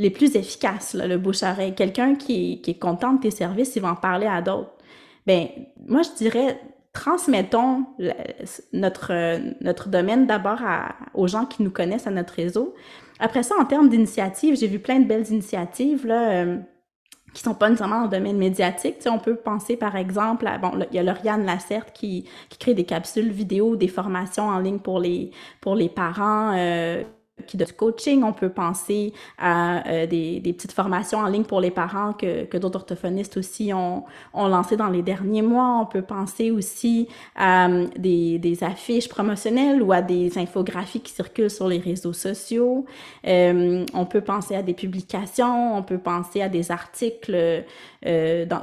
[0.00, 1.74] les plus efficaces, le bouche-oreille.
[1.74, 4.70] Quelqu'un qui, qui, est content de tes services, il va en parler à d'autres.
[5.26, 5.48] Ben,
[5.88, 6.60] moi, je dirais,
[6.92, 7.84] transmettons
[8.72, 10.60] notre, notre domaine d'abord
[11.14, 12.74] aux gens qui nous connaissent, à notre réseau.
[13.20, 16.58] Après ça, en termes d'initiatives, j'ai vu plein de belles initiatives, là, euh,
[17.34, 18.96] qui sont pas nécessairement dans le domaine médiatique.
[18.98, 22.28] Tu sais, on peut penser, par exemple, à, bon, il y a Lauriane Lacerte qui,
[22.48, 25.30] qui crée des capsules vidéo, des formations en ligne pour les,
[25.60, 27.02] pour les parents, euh,
[27.54, 28.22] de coaching.
[28.22, 32.56] On peut penser à euh, des, petites formations en ligne pour les parents que, que
[32.56, 35.78] d'autres orthophonistes aussi ont, ont lancé dans les derniers mois.
[35.80, 41.50] On peut penser aussi à euh, des, affiches promotionnelles ou à des infographies qui circulent
[41.50, 42.86] sur les réseaux sociaux.
[43.26, 47.64] Euh, on peut penser à des publications, on peut penser à des articles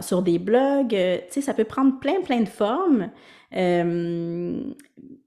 [0.01, 0.89] sur des blogs.
[0.89, 0.95] tu
[1.29, 3.09] sais, ça peut prendre plein, plein de formes.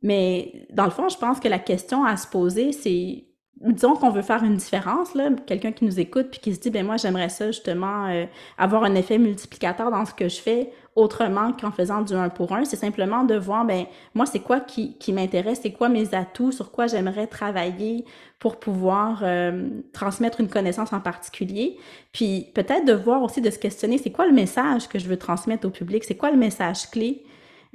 [0.03, 3.25] Mais dans le fond, je pense que la question à se poser, c'est
[3.61, 6.71] disons qu'on veut faire une différence, là, quelqu'un qui nous écoute puis qui se dit,
[6.71, 10.71] ben moi, j'aimerais ça justement euh, avoir un effet multiplicateur dans ce que je fais
[10.95, 12.65] autrement qu'en faisant du un pour un.
[12.65, 16.53] C'est simplement de voir, ben moi, c'est quoi qui, qui m'intéresse, c'est quoi mes atouts,
[16.53, 18.05] sur quoi j'aimerais travailler
[18.39, 21.77] pour pouvoir euh, transmettre une connaissance en particulier.
[22.13, 25.19] Puis peut-être de voir aussi, de se questionner, c'est quoi le message que je veux
[25.19, 27.25] transmettre au public, c'est quoi le message clé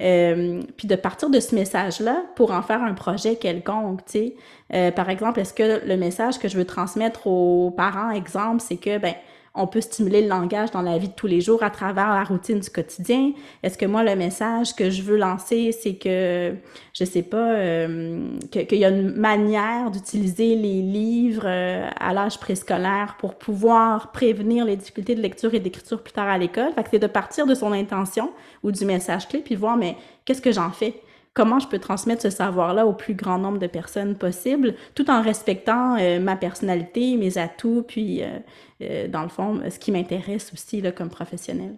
[0.02, 4.34] euh, puis de partir de ce message-là pour en faire un projet quelconque, tu sais.
[4.74, 8.76] Euh, par exemple, est-ce que le message que je veux transmettre aux parents, exemple, c'est
[8.76, 9.14] que, ben,
[9.56, 12.24] on peut stimuler le langage dans la vie de tous les jours à travers la
[12.24, 13.32] routine du quotidien.
[13.62, 16.54] Est-ce que moi, le message que je veux lancer, c'est que,
[16.92, 22.40] je sais pas, euh, qu'il y a une manière d'utiliser les livres euh, à l'âge
[22.40, 26.72] préscolaire pour pouvoir prévenir les difficultés de lecture et d'écriture plus tard à l'école?
[26.74, 28.32] Fait c'est de partir de son intention
[28.64, 30.94] ou du message clé, puis voir, mais qu'est-ce que j'en fais?
[31.34, 35.20] Comment je peux transmettre ce savoir-là au plus grand nombre de personnes possible, tout en
[35.20, 38.38] respectant euh, ma personnalité, mes atouts, puis euh,
[38.82, 41.76] euh, dans le fond, ce qui m'intéresse aussi là, comme professionnel.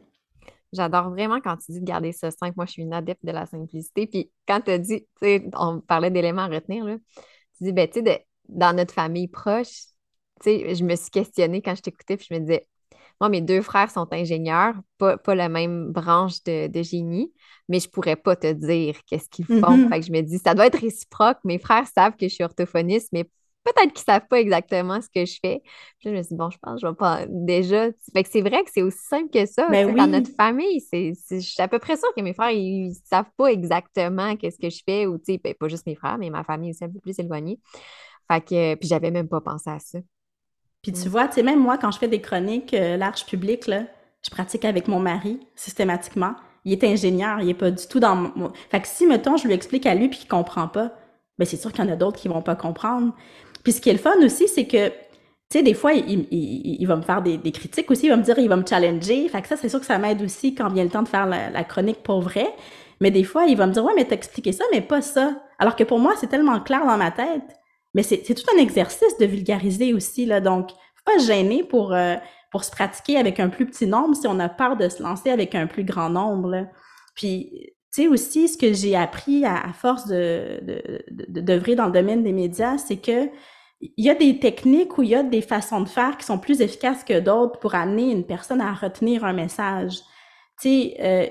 [0.73, 2.53] J'adore vraiment quand tu dis de garder ça simple.
[2.57, 4.07] Moi, je suis une adepte de la simplicité.
[4.07, 6.97] Puis quand tu as dit, tu sais, on parlait d'éléments à retenir, là,
[7.57, 9.87] tu dis, ben, tu sais, dans notre famille proche,
[10.43, 12.67] tu sais, je me suis questionnée quand je t'écoutais, puis je me disais,
[13.21, 17.33] moi, mes deux frères sont ingénieurs, pas, pas la même branche de, génie,
[17.69, 19.55] mais je pourrais pas te dire qu'est-ce qu'ils font.
[19.55, 19.89] Mm-hmm.
[19.89, 21.39] Fait que je me dis, ça doit être réciproque.
[21.45, 23.25] Mes frères savent que je suis orthophoniste, mais
[23.65, 25.63] peut-être qu'ils savent pas exactement ce que je fais.
[25.99, 27.89] Puis je me suis dit, bon, je pense que je vais pas déjà.
[28.13, 29.69] Fait que c'est vrai que c'est aussi simple que ça.
[29.69, 32.95] Ben dans notre famille, c'est, je suis à peu près sûre que mes frères, ils,
[33.05, 36.19] savent pas exactement qu'est-ce que je fais, ou tu sais, ben, pas juste mes frères,
[36.19, 37.59] mais ma famille aussi un peu plus éloignée.
[38.31, 39.99] Fait que, puis j'avais même pas pensé à ça.
[40.83, 43.67] Puis tu vois, tu sais, même moi, quand je fais des chroniques euh, large public,
[43.67, 43.83] là,
[44.25, 46.35] je pratique avec mon mari systématiquement.
[46.65, 48.53] Il est ingénieur, il est pas du tout dans mon...
[48.71, 50.93] Fait que si, mettons, je lui explique à lui puis qu'il comprend pas,
[51.39, 53.15] ben c'est sûr qu'il y en a d'autres qui vont pas comprendre.
[53.63, 54.91] Puis ce qui est le fun aussi, c'est que
[55.49, 58.23] tu sais, des fois, il, il, va me faire des, critiques aussi, il va me
[58.23, 59.29] dire, il va me challenger.
[59.29, 61.27] Fait que ça, c'est sûr que ça m'aide aussi quand vient le temps de faire
[61.27, 62.53] la, chronique pour vrai.
[63.01, 65.41] Mais des fois, il va me dire, ouais, mais t'as expliqué ça, mais pas ça.
[65.61, 67.45] Alors que pour moi, c'est tellement clair dans ma tête.
[67.97, 70.43] Mais c'est tout un exercice de vulgariser aussi, là.
[70.43, 72.17] Donc, faut pas gêner pour, euh,
[72.53, 75.31] pour se pratiquer avec un plus petit nombre si on a peur de se lancer
[75.31, 76.67] avec un plus grand nombre, là.
[77.15, 80.61] Puis, tu sais, aussi, ce que j'ai appris à, force de,
[81.09, 83.31] de, dans le domaine des médias, c'est que
[83.81, 86.39] il y a des techniques ou il y a des façons de faire qui sont
[86.39, 90.01] plus efficaces que d'autres pour amener une personne à retenir un message.
[90.61, 91.27] Tu sais, euh,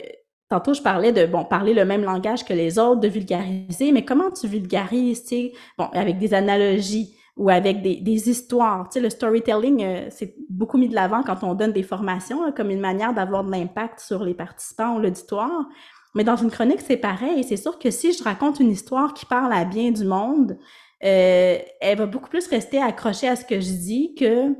[0.49, 4.05] tantôt je parlais de bon parler le même langage que les autres, de vulgariser, mais
[4.05, 8.87] comment tu vulgarises, tu sais, bon avec des analogies ou avec des, des histoires?
[8.89, 12.51] Tu sais, le storytelling, euh, c'est beaucoup mis de l'avant quand on donne des formations
[12.53, 15.67] comme une manière d'avoir de l'impact sur les participants ou l'auditoire.
[16.15, 17.43] Mais dans une chronique, c'est pareil.
[17.43, 20.57] C'est sûr que si je raconte une histoire qui parle à bien du monde,
[21.03, 24.55] euh, elle va beaucoup plus rester accrochée à ce que je dis que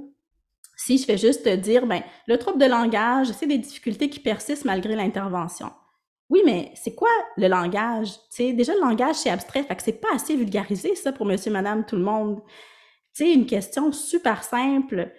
[0.86, 4.66] si je fais juste dire, ben, le trouble de langage, c'est des difficultés qui persistent
[4.66, 5.72] malgré l'intervention.
[6.30, 8.10] Oui, mais c'est quoi le langage?
[8.30, 11.52] sais, déjà, le langage, c'est abstrait, fait que c'est pas assez vulgarisé, ça, pour monsieur,
[11.52, 12.40] madame, tout le monde.
[13.14, 15.12] C'est une question super simple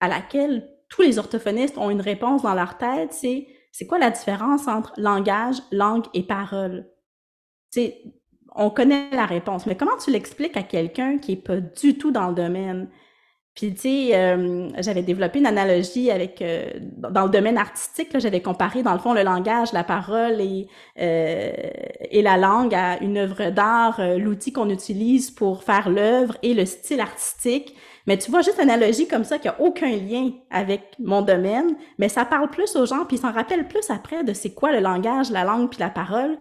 [0.00, 4.10] à laquelle tous les orthophonistes ont une réponse dans leur tête, c'est c'est quoi la
[4.10, 6.88] différence entre langage, langue et parole?
[7.70, 8.02] sais,
[8.54, 12.10] on connaît la réponse, mais comment tu l'expliques à quelqu'un qui est pas du tout
[12.10, 12.88] dans le domaine?
[13.56, 18.42] Puis, tu sais, euh, j'avais développé une analogie avec, euh, dans le domaine artistique, j'avais
[18.42, 20.68] comparé, dans le fond, le langage, la parole et,
[21.00, 21.52] euh,
[22.10, 26.66] et la langue à une œuvre d'art, l'outil qu'on utilise pour faire l'œuvre et le
[26.66, 27.74] style artistique.
[28.06, 31.76] Mais tu vois, juste une analogie comme ça qui a aucun lien avec mon domaine,
[31.98, 34.70] mais ça parle plus aux gens, puis ils s'en rappellent plus après de c'est quoi
[34.70, 36.36] le langage, la langue puis la parole,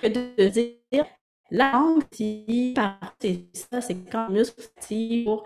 [0.00, 1.04] que de dire
[1.50, 2.74] la langue, c'est
[3.52, 4.68] ça, c'est quand muscle
[5.24, 5.44] pour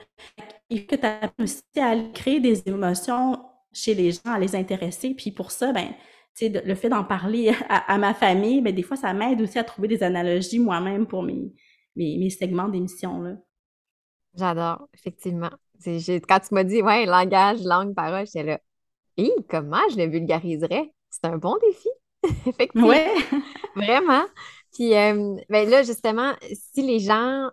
[0.71, 3.43] que tu aussi à créer des émotions
[3.73, 5.15] chez les gens, à les intéresser.
[5.15, 5.89] Puis pour ça, ben,
[6.41, 9.89] le fait d'en parler à, ma famille, ben, des fois, ça m'aide aussi à trouver
[9.89, 11.53] des analogies moi-même pour mes,
[11.97, 13.39] mes, segments d'émission.
[14.35, 15.51] J'adore, effectivement.
[15.85, 18.61] Quand tu m'as dit, ouais, langage, langue, parole, j'étais là,
[19.17, 20.93] Hé, comment je le vulgariserais?
[21.11, 21.89] C'est un bon défi.
[22.47, 22.89] effectivement.
[22.89, 23.13] Ouais.
[23.75, 24.25] Vraiment.
[24.73, 27.51] Puis euh, ben là, justement, si les gens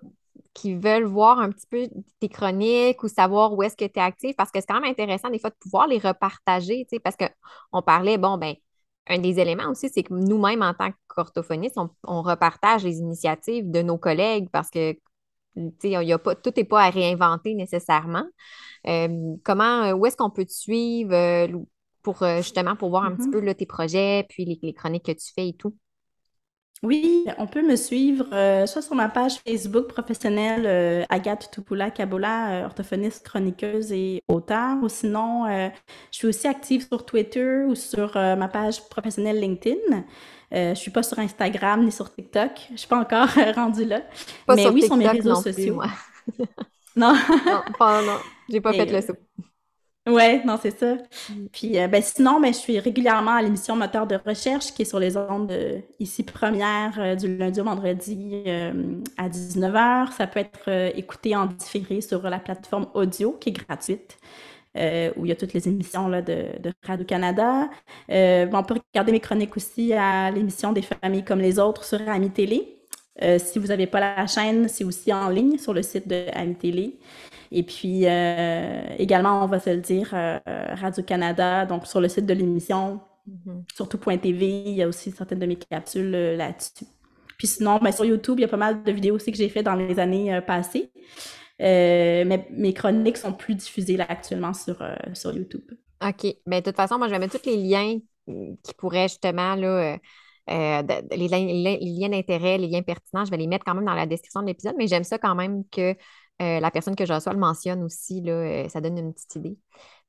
[0.54, 1.88] qui veulent voir un petit peu
[2.20, 4.90] tes chroniques ou savoir où est-ce que tu es actif, parce que c'est quand même
[4.90, 8.56] intéressant des fois de pouvoir les repartager, tu sais, parce qu'on parlait, bon, ben,
[9.08, 13.82] un des éléments aussi, c'est que nous-mêmes, en tant qu'orthophonistes, on, repartage les initiatives de
[13.82, 14.98] nos collègues parce que
[15.84, 18.26] y a pas, tout n'est pas à réinventer nécessairement.
[18.88, 21.48] Euh, comment, où est-ce qu'on peut te suivre euh,
[22.02, 23.46] pour justement pour voir un petit mm-hmm.
[23.46, 25.76] peu tes projets, puis les, les, chroniques que tu fais et tout?
[26.84, 31.90] Oui, on peut me suivre euh, soit sur ma page Facebook professionnelle euh, Agathe Tupula
[31.90, 37.74] Kabola, euh, orthophoniste, chroniqueuse et auteur, ou sinon, je suis aussi active sur Twitter ou
[37.74, 40.04] sur ma page professionnelle LinkedIn.
[40.52, 42.52] je suis pas sur Instagram ni sur TikTok.
[42.72, 44.02] Je suis pas encore rendue là.
[44.48, 45.82] Mais oui, sur mes réseaux sociaux.
[46.96, 47.14] non.
[47.46, 48.18] non, pas, non.
[48.50, 49.18] J'ai pas fait le saut.
[50.08, 50.96] Ouais, non, c'est ça.
[50.96, 51.48] Mm.
[51.52, 54.86] Puis euh, ben, sinon, ben, je suis régulièrement à l'émission Moteur de recherche qui est
[54.86, 58.44] sur les ondes euh, ici première euh, du lundi au vendredi
[59.18, 60.14] à 19h.
[60.14, 64.18] Ça peut être écouté en différé sur la plateforme audio qui est gratuite.
[64.76, 67.70] où il y a toutes les émissions là, de, de Radio-Canada.
[68.10, 72.30] on peut regarder mes chroniques aussi à l'émission des familles comme les autres sur Ami
[72.30, 72.78] Télé.
[73.40, 76.56] si vous n'avez pas la chaîne, c'est aussi en ligne sur le site de Ami
[76.56, 76.98] Télé.
[77.52, 82.26] Et puis euh, également, on va se le dire, euh, Radio-Canada, donc sur le site
[82.26, 83.74] de l'émission, mm-hmm.
[83.76, 86.86] sur tout.tv, il y a aussi certaines de mes capsules euh, là-dessus.
[87.38, 89.50] Puis sinon, ben, sur YouTube, il y a pas mal de vidéos aussi que j'ai
[89.50, 90.92] fait dans les années passées.
[91.60, 94.84] mais mes chroniques sont plus diffusées là actuellement sur,
[95.14, 95.62] sur YouTube.
[96.04, 96.26] OK.
[96.48, 99.98] Ben, de toute façon, moi, je vais mettre tous les liens qui pourraient justement là,
[100.48, 104.42] les, liens d'intérêt, les liens pertinents, je vais les mettre quand même dans la description
[104.42, 105.96] de l'épisode, mais j'aime ça quand même que
[106.40, 109.36] euh, la personne que je reçois le mentionne aussi, là, euh, ça donne une petite
[109.36, 109.58] idée.